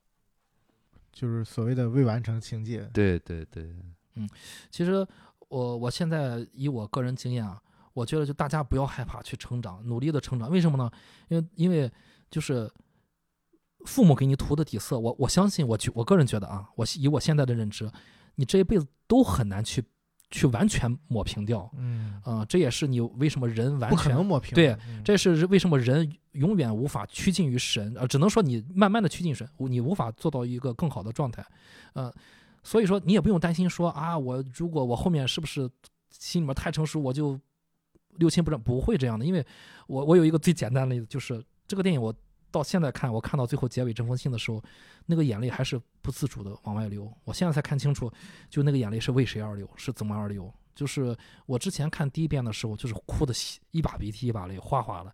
[1.11, 2.89] 就是所谓的未完成情节。
[2.93, 3.75] 对对对，
[4.15, 4.29] 嗯
[4.69, 5.05] 其实
[5.49, 7.61] 我我现在以我个人经验啊，
[7.93, 10.49] 我觉得就大家不要害怕去成长，努力的成长。
[10.49, 10.91] 为什么呢？
[11.27, 11.91] 因为因为
[12.29, 12.71] 就是
[13.86, 17.89] 父母给你涂的底色，我我相信我觉我个人觉得啊，我以我现在的认知，
[18.36, 19.84] 你这一辈子都很难去
[20.29, 21.69] 去完全抹平掉。
[21.77, 24.53] 嗯，啊、这也是你为什么人完不可全能抹平。
[24.53, 31.45] 对嗯这是为什么人永远无法趋近于神，呃，只能说你慢慢的趋近神，你无法做到一个更好的状态，
[31.93, 32.13] 呃，
[32.63, 35.69] 所以说你也不用担心说啊，我如果我后面是不是
[36.11, 37.38] 心里面太成熟，我就
[38.17, 39.45] 六亲不认，不会这样的，因为
[39.88, 42.13] 我我有一个最简单的例子，就是这个电影我
[42.51, 44.61] 到现在看，我看到最后结尾这封信的时候，
[45.05, 48.11] 那个眼泪还是不自主的往外流，我现在才看清楚，
[48.49, 50.53] 就那个眼泪是为谁而流，是怎么而流。
[50.73, 53.33] 就是我之前看第一遍的时候，就是哭的
[53.71, 55.13] 一把鼻涕一把泪，哗哗的。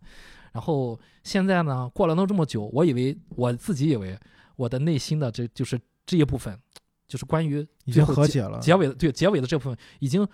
[0.52, 4.18] 然后现在呢，过了那这么久，我以为我自己以为
[4.56, 6.58] 我的内心的这就是这一部分，
[7.06, 8.58] 就是关于已经和解了。
[8.60, 10.26] 结尾的对结尾的这部分已经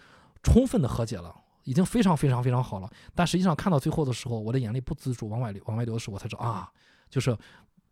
[0.42, 2.88] 充分的和解了，已经非常非常非常好了。
[3.14, 6.70] 但实际上看到最后的时候，我的眼泪不自主往外流，往外流的时候，我才知道啊，
[7.14, 7.38] 就是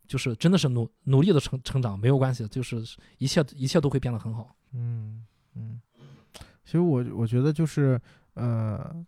[0.08, 2.82] 就是真的是努努力的成成长没有关系，就是
[3.18, 4.56] 一切一切都会变得很好。
[4.72, 5.24] 嗯
[5.54, 5.80] 嗯，
[6.64, 8.00] 其实我我觉得就是
[8.34, 9.06] 呃，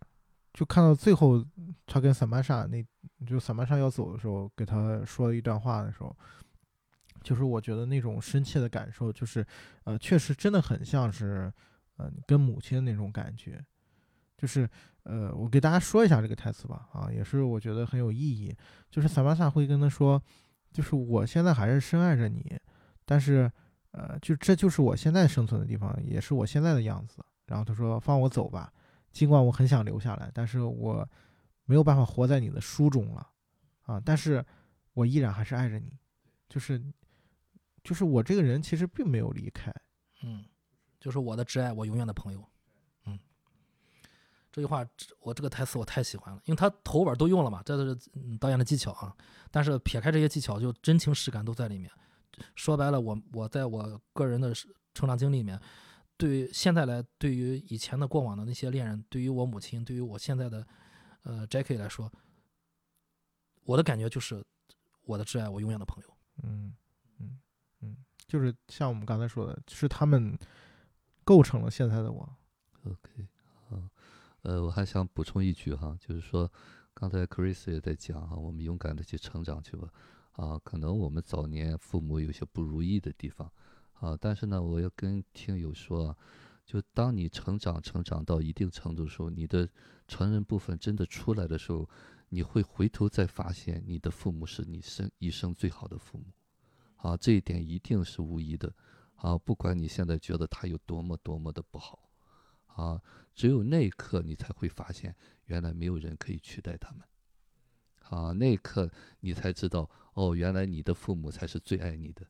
[0.52, 1.44] 就看到最后
[1.84, 2.80] 他跟萨曼莎那，
[3.26, 6.16] 就萨曼莎要走的时候，给他说了一段话的时候，
[7.22, 9.44] 就是我觉得那种深切的感受，就是
[9.82, 11.52] 呃，确实真的很像是
[11.96, 13.60] 呃跟母亲的那种感觉，
[14.36, 14.68] 就是
[15.04, 18.54] 呃，我给大家说一下这个台词吧，啊，也是我觉得很有意义，
[18.90, 20.22] 就是萨巴萨会跟他说，
[20.72, 22.58] 就是我现在还是深爱着你，
[23.04, 23.50] 但是
[23.92, 27.24] 呃，就这就是我现在生存的地方，也是我现在的样子。
[27.46, 28.72] 然后他说放我走吧，
[29.12, 31.08] 尽管我很想留下来，但是我
[31.66, 33.28] 没有办法活在你的书中了
[33.82, 34.44] 啊，但是
[34.94, 35.92] 我依然还是爱着你，
[36.48, 36.82] 就是
[37.82, 39.70] 就是我这个人其实并没有离开。
[40.22, 40.44] 嗯，
[40.98, 42.42] 就是我的挚爱，我永远的朋友。
[44.54, 49.14] 嗯，这句话这我这个台词我太喜欢了，因为他头尾都用了嘛，这都是嗯导演的技巧啊。
[49.50, 51.90] 但是撇开这些技巧，就真情实感都在里面。
[52.54, 54.52] 说白了，我我在我个人的
[54.92, 55.60] 成长经历里面，
[56.16, 60.66] 对于现在来，对于以前的过往的那些恋人，对于我母亲，对于我现在的
[61.22, 62.10] 呃 Jackie 来说，
[63.64, 64.44] 我的感觉就是
[65.02, 66.16] 我的挚爱，我永远的朋友。
[66.42, 66.74] 嗯
[67.20, 67.38] 嗯
[67.80, 70.36] 嗯，就是像我们刚才说的，是他们
[71.22, 72.28] 构成了现在的我。
[72.84, 73.33] OK，啊，
[74.44, 76.50] 呃，我还想补充一句哈，就是说，
[76.92, 79.88] 刚才 Chris 也在讲哈，我们勇敢的去成长去吧，
[80.32, 83.50] 啊，可能我们早年父母有些不如意的地方，
[83.94, 86.16] 啊，但是呢，我要跟听友说啊，
[86.66, 89.66] 就当你成长成长到一定程度的时候，你的
[90.06, 91.88] 成人部分真的出来的时候，
[92.28, 96.26] 你会回头再发现，你的父母是你生一生最好的父母，
[96.96, 98.70] 啊，这一点一定是无疑的，
[99.14, 101.98] 啊，不管你现在觉得他有多么多么的不好。
[102.74, 103.00] 啊，
[103.34, 105.14] 只有那一刻你才会发现，
[105.46, 107.00] 原来没有人可以取代他们。
[108.10, 108.90] 啊，那一刻
[109.20, 112.26] 你才知道，哦，原来你的父母才是最爱你的。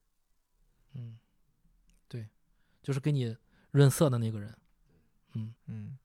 [0.95, 1.19] 嗯，
[2.09, 2.29] 对，
[2.83, 3.37] 就是给你
[3.73, 4.57] 润色的那个人。
[5.35, 5.99] 嗯嗯，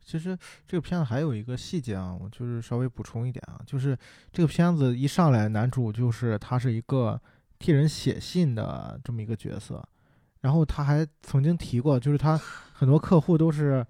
[0.00, 3.98] 其实这个片子还有一个细节啊，我就是稍微补充一点啊，就是
[4.32, 7.20] 这个片子一上来，男主就是他是一个
[7.58, 9.86] 替人写信的这么一个角色，
[10.40, 12.36] 然后他还曾经提过，就是他
[12.72, 13.86] 很多客户都是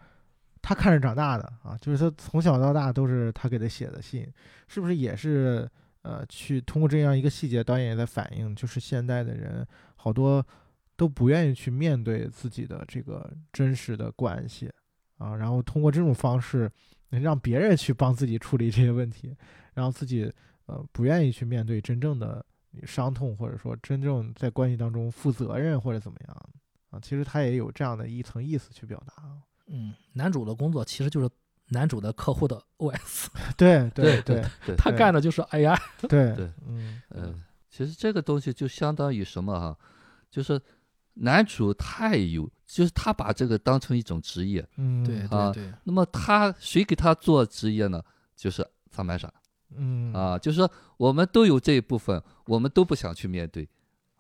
[0.61, 4.27] 他看着长大的啊，就是他从小到大都是他给他写的信，
[4.69, 5.69] 是不是也是
[6.03, 9.67] 呃去通过这样一个细节，导演也在反映，就是现代的人
[9.97, 10.45] 好多
[10.97, 14.71] 都不愿意去面对自己的这个真实的关系
[15.19, 16.71] 啊，然后通过这种方式
[17.11, 19.37] 能让别人去帮自己处理这些问题，
[19.75, 20.31] 然后自己
[20.67, 22.45] 呃不愿意去面对真正的
[22.87, 26.51] 伤痛，或者说真正在关系当中负责任或者怎么样
[26.91, 29.39] 啊，其实他也有这样的一层意思去表达啊。
[29.67, 31.29] 嗯，男主的工作其实就是
[31.69, 33.27] 男主的客户的 OS，
[33.57, 35.79] 对对对对对，他干的就是 AI。
[36.09, 39.79] 对对，嗯嗯，其实这个东西就相当于什么哈、
[40.31, 40.61] 就是
[41.15, 44.67] 男主太有，就是他把这个当成一种职业。
[44.77, 48.03] 嗯，对啊对对，那么他谁给他做职业呢？
[48.35, 49.33] 就是萨曼莎
[49.77, 53.69] 嗯啊，就是说我们都有这一部分，我们都不想去面对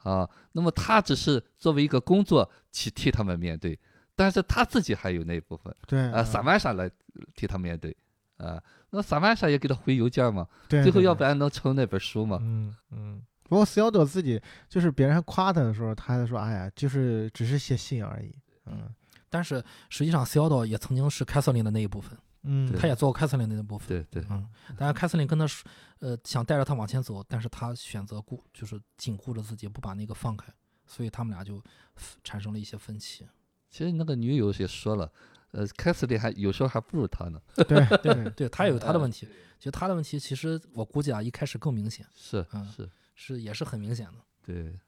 [0.02, 0.28] 啊。
[0.52, 3.78] 那么他只是作为一个工作去替他们面对，
[4.14, 6.90] 但是他自己还有那一部分对啊，萨曼莎来
[7.34, 7.96] 替他面对
[8.36, 8.62] 啊。
[8.90, 12.38] 那萨曼莎也给他回邮件嘛，对最后要不然能成那本书嘛？
[12.40, 13.22] 嗯嗯。
[13.48, 18.32] 不过斯肖朵自己就是别人夸他的时候，他还说：“哎呀，就是只是写信而已。”
[18.66, 18.88] 嗯
[19.28, 23.86] 但是实际上 c 奥道也曾经是凯瑟琳的那一部分，嗯，他也做过凯瑟琳的那部分。
[23.88, 30.52] 对对，嗯，但是凯瑟琳跟他说，呃，想带着他往前走，但是他选择顾，就是紧固着自己，不把那个放开，
[30.86, 31.62] 所以他们俩就
[32.24, 33.26] 产生了一些分歧。
[33.68, 35.12] 其实那个女友也说了，
[35.52, 37.40] 呃，凯瑟琳还有时候还不如他呢。
[37.68, 39.28] 对对对对，他也有他的问题。
[39.60, 44.14] 其实他的问题，其实我估计啊，一开始更明显，是嗯是，是也是很明显的。
[44.42, 44.80] 对，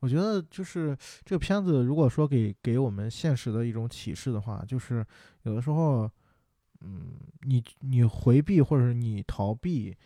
[0.00, 0.94] 我觉得就是
[1.24, 5.02] 这个片子，如果说给给我们现实的一种启示的话，就是
[5.44, 6.10] 有的时候，
[6.84, 9.96] 嗯，你你回避或者是你逃避，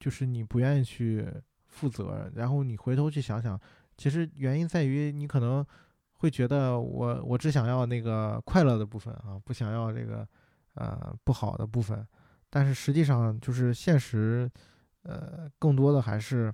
[0.00, 1.26] 就是你不愿意去
[1.66, 3.60] 负责，然后你回头去想想，
[3.96, 5.64] 其实原因在于你可能
[6.14, 10.26] 会觉得我我只想要那个快乐的部分啊，不想要这个
[10.74, 12.06] 呃不好的部分，
[12.48, 14.50] 但是实际上就是现实，
[15.02, 16.52] 呃，更多的还是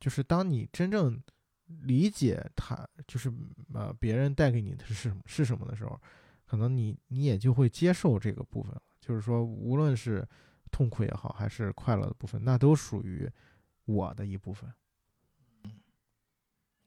[0.00, 1.20] 就是当你真正
[1.66, 3.32] 理解他就是
[3.74, 6.00] 呃别人带给你的是什么是什么的时候，
[6.46, 8.82] 可能你你也就会接受这个部分了。
[9.04, 10.26] 就是说，无论是
[10.70, 13.28] 痛苦也好，还是快乐的部分，那都属于
[13.84, 14.72] 我的一部分。
[15.64, 15.72] 嗯，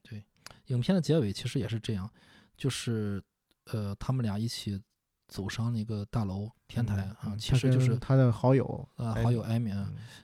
[0.01, 0.23] 对
[0.67, 2.09] 影片的结尾其实也是这样，
[2.55, 3.21] 就是
[3.65, 4.81] 呃，他们俩一起
[5.27, 9.73] 走上那个大楼天台啊，嗯其实就是他的好友呃好友艾米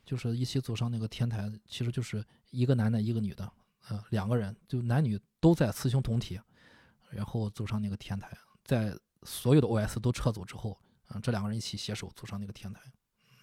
[0.06, 3.52] 就是一起走上那个天台，其实就是一个男的，一个女的，
[3.90, 6.40] 呃，两个人，就男女都在雌雄同体，
[7.10, 8.32] 然后走上那个天台，
[8.64, 10.80] 在所有的 OS 都撤走之后，
[11.12, 12.82] 啊、这两个人一起携手走上那个天台，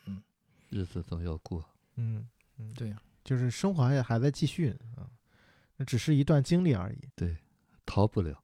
[0.07, 0.23] 嗯
[0.71, 1.65] 日子总要过。
[1.97, 2.29] 嗯
[2.59, 5.09] 嗯，对，就是生活还还在继续啊，
[5.77, 6.99] 那只是一段经历而已。
[7.15, 7.37] 对，
[7.87, 8.43] 逃不了。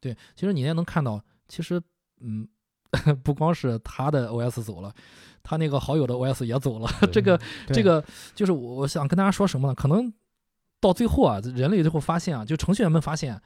[0.00, 1.82] 对，其实你也能看到，其实
[2.20, 2.48] 嗯，
[3.24, 4.94] 不光是他的 OS 走了，
[5.42, 8.04] 他那个好友的 OS 也走了，这个这个
[8.34, 9.74] 就是我我想跟大家说什么呢？
[9.74, 10.12] 可能
[10.80, 13.42] 到最后啊，人类最后发现啊，就程序员们发现，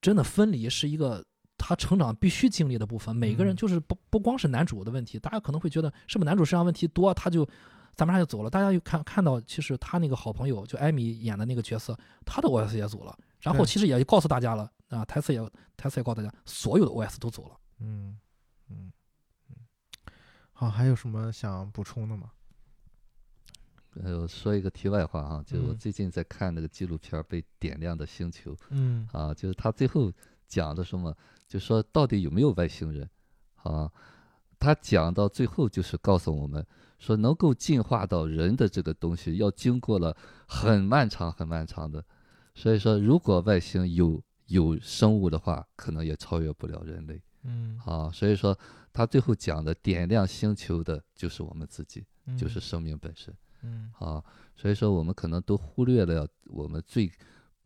[0.00, 1.24] 真的分离是一个
[1.68, 3.14] 他成长必须经历的部分。
[3.14, 7.46] 每个人嗯就是不不光是男主的问题，大家可能会觉得是不是男主身上问题多，他就
[7.94, 8.48] 咱们他就走了。
[8.48, 17.56] 大家又看看到，其实他那个好朋友就艾米演的那个角色，他的 OS 也走了，然后其实也告诉大家了啊，台词也台词也告诉大家，所有的 OS 都走了。
[17.80, 18.18] 嗯
[18.70, 18.90] 嗯
[19.50, 19.56] 嗯，
[20.52, 22.30] 好，还有什么想补充的吗？
[24.02, 30.10] 呃，我说一个题外话哈，就是我嗯最近在看那个纪录片儿《被点亮的星球》嗯啊，就是他最后
[30.46, 31.14] 讲的什么，
[31.48, 33.08] 就说到底有没有外星人
[33.62, 33.90] 啊？
[34.60, 36.66] 他讲到最后就是告诉我们
[36.98, 40.16] 说，能够进化到人的这个东西，要经过了
[40.46, 42.04] 很漫长、很漫长的。
[42.54, 48.10] 所以说，如果外星有有生物的话，可能也超越不了人类嗯，啊。
[48.12, 48.58] 所以说，
[48.92, 53.32] 他最后讲的点亮星球的就是我们自己，嗯就是生命本身。
[53.62, 54.22] 嗯啊，
[54.56, 57.10] 所以说我们可能都忽略了我们最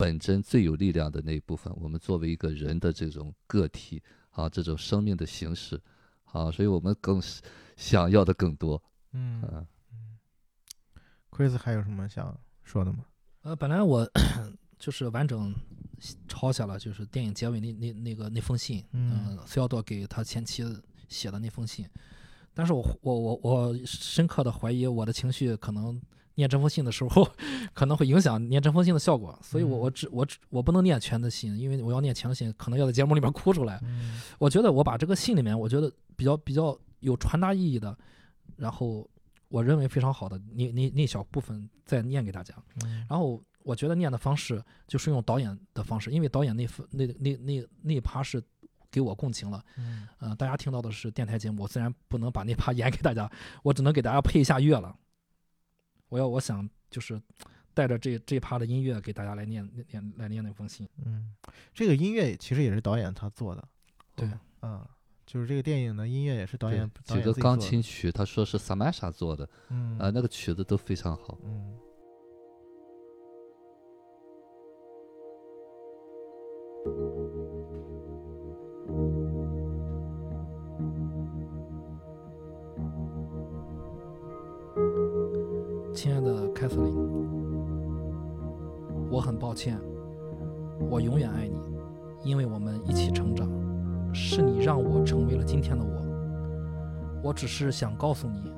[0.03, 1.73] 本真、最有力量的那一部分。
[1.77, 5.81] 我们作为一个人的这种个体啊，这种生命的形式
[6.25, 7.41] 啊，所以我们更是
[7.77, 8.83] 想要的更多。
[9.13, 9.65] 嗯嗯
[11.31, 13.05] ，Chris 还有什么想说的吗？
[13.43, 14.05] 呃，本来我
[14.77, 15.55] 就是完整
[16.27, 20.65] 抄下了，就是电影结尾那那那个那封信，嗯呃，斯要多给他前妻
[21.09, 21.89] 写的那封信，
[22.53, 26.03] 但是我我我我深刻的怀疑我的情绪可能
[26.35, 27.29] 念这封信的时候
[27.75, 33.79] 可能会影响念这封信的效果，所以我嗯我只我只我不能念全的信，因为我要念全的信，可能要在节目里面哭出来。
[33.83, 37.97] 嗯我觉得我把这个信里面，我觉得比较比较有传达意义的，
[38.57, 39.09] 然后
[39.49, 42.55] 我认为非常好的那那那小部分再念给大家。
[42.85, 48.43] 嗯然后我觉得念的方式就是用导演的方式，因为导演那份那那那那一趴是
[48.91, 49.63] 给我共情了。
[49.79, 53.31] 嗯嗯、大家听到的是电台节目，我自然不能把那趴 演给大家，
[53.63, 54.97] 我只能给大家配一下乐了。
[56.13, 57.19] 我要我想就是
[57.73, 60.87] 带着这这一趴的音乐给大家来念念来念那封信。
[61.07, 61.33] 嗯，
[61.73, 63.67] 这个音乐其实也是导演他做的，
[64.15, 64.31] 对，
[64.61, 64.87] 嗯，
[65.25, 71.39] 就是这个电影的音乐也是导演导几个钢琴曲，他说是萨曼莎做的嗯啊，那个曲子都非常好。
[71.45, 71.79] 嗯
[86.63, 86.95] 凯瑟琳，
[89.11, 89.77] 我很抱歉，
[90.89, 91.57] 我永远爱你，
[92.23, 93.49] 因为我们一起成长，
[94.15, 97.21] 是你让我成为了今天的我。
[97.21, 98.53] 我只是想告诉你，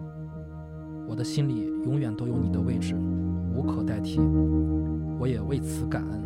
[1.08, 2.94] 我的心里永远都有你的位置，
[3.54, 4.20] 无可代替。
[5.18, 6.22] 我也为此感恩。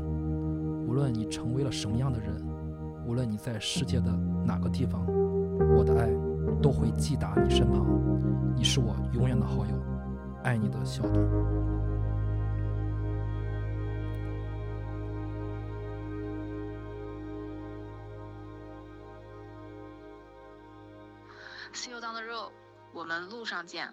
[0.89, 2.45] 无论你成为了什么样的人，
[3.07, 4.11] 无论你在世界的
[4.45, 5.07] 哪个地方，
[5.77, 6.11] 我的爱
[6.61, 7.87] 都会寄达你身旁。
[8.57, 9.88] 你是我永远的好友。
[10.43, 11.13] 爱你的小董。
[21.73, 22.51] See you down the road，
[22.93, 23.93] 我们路上见。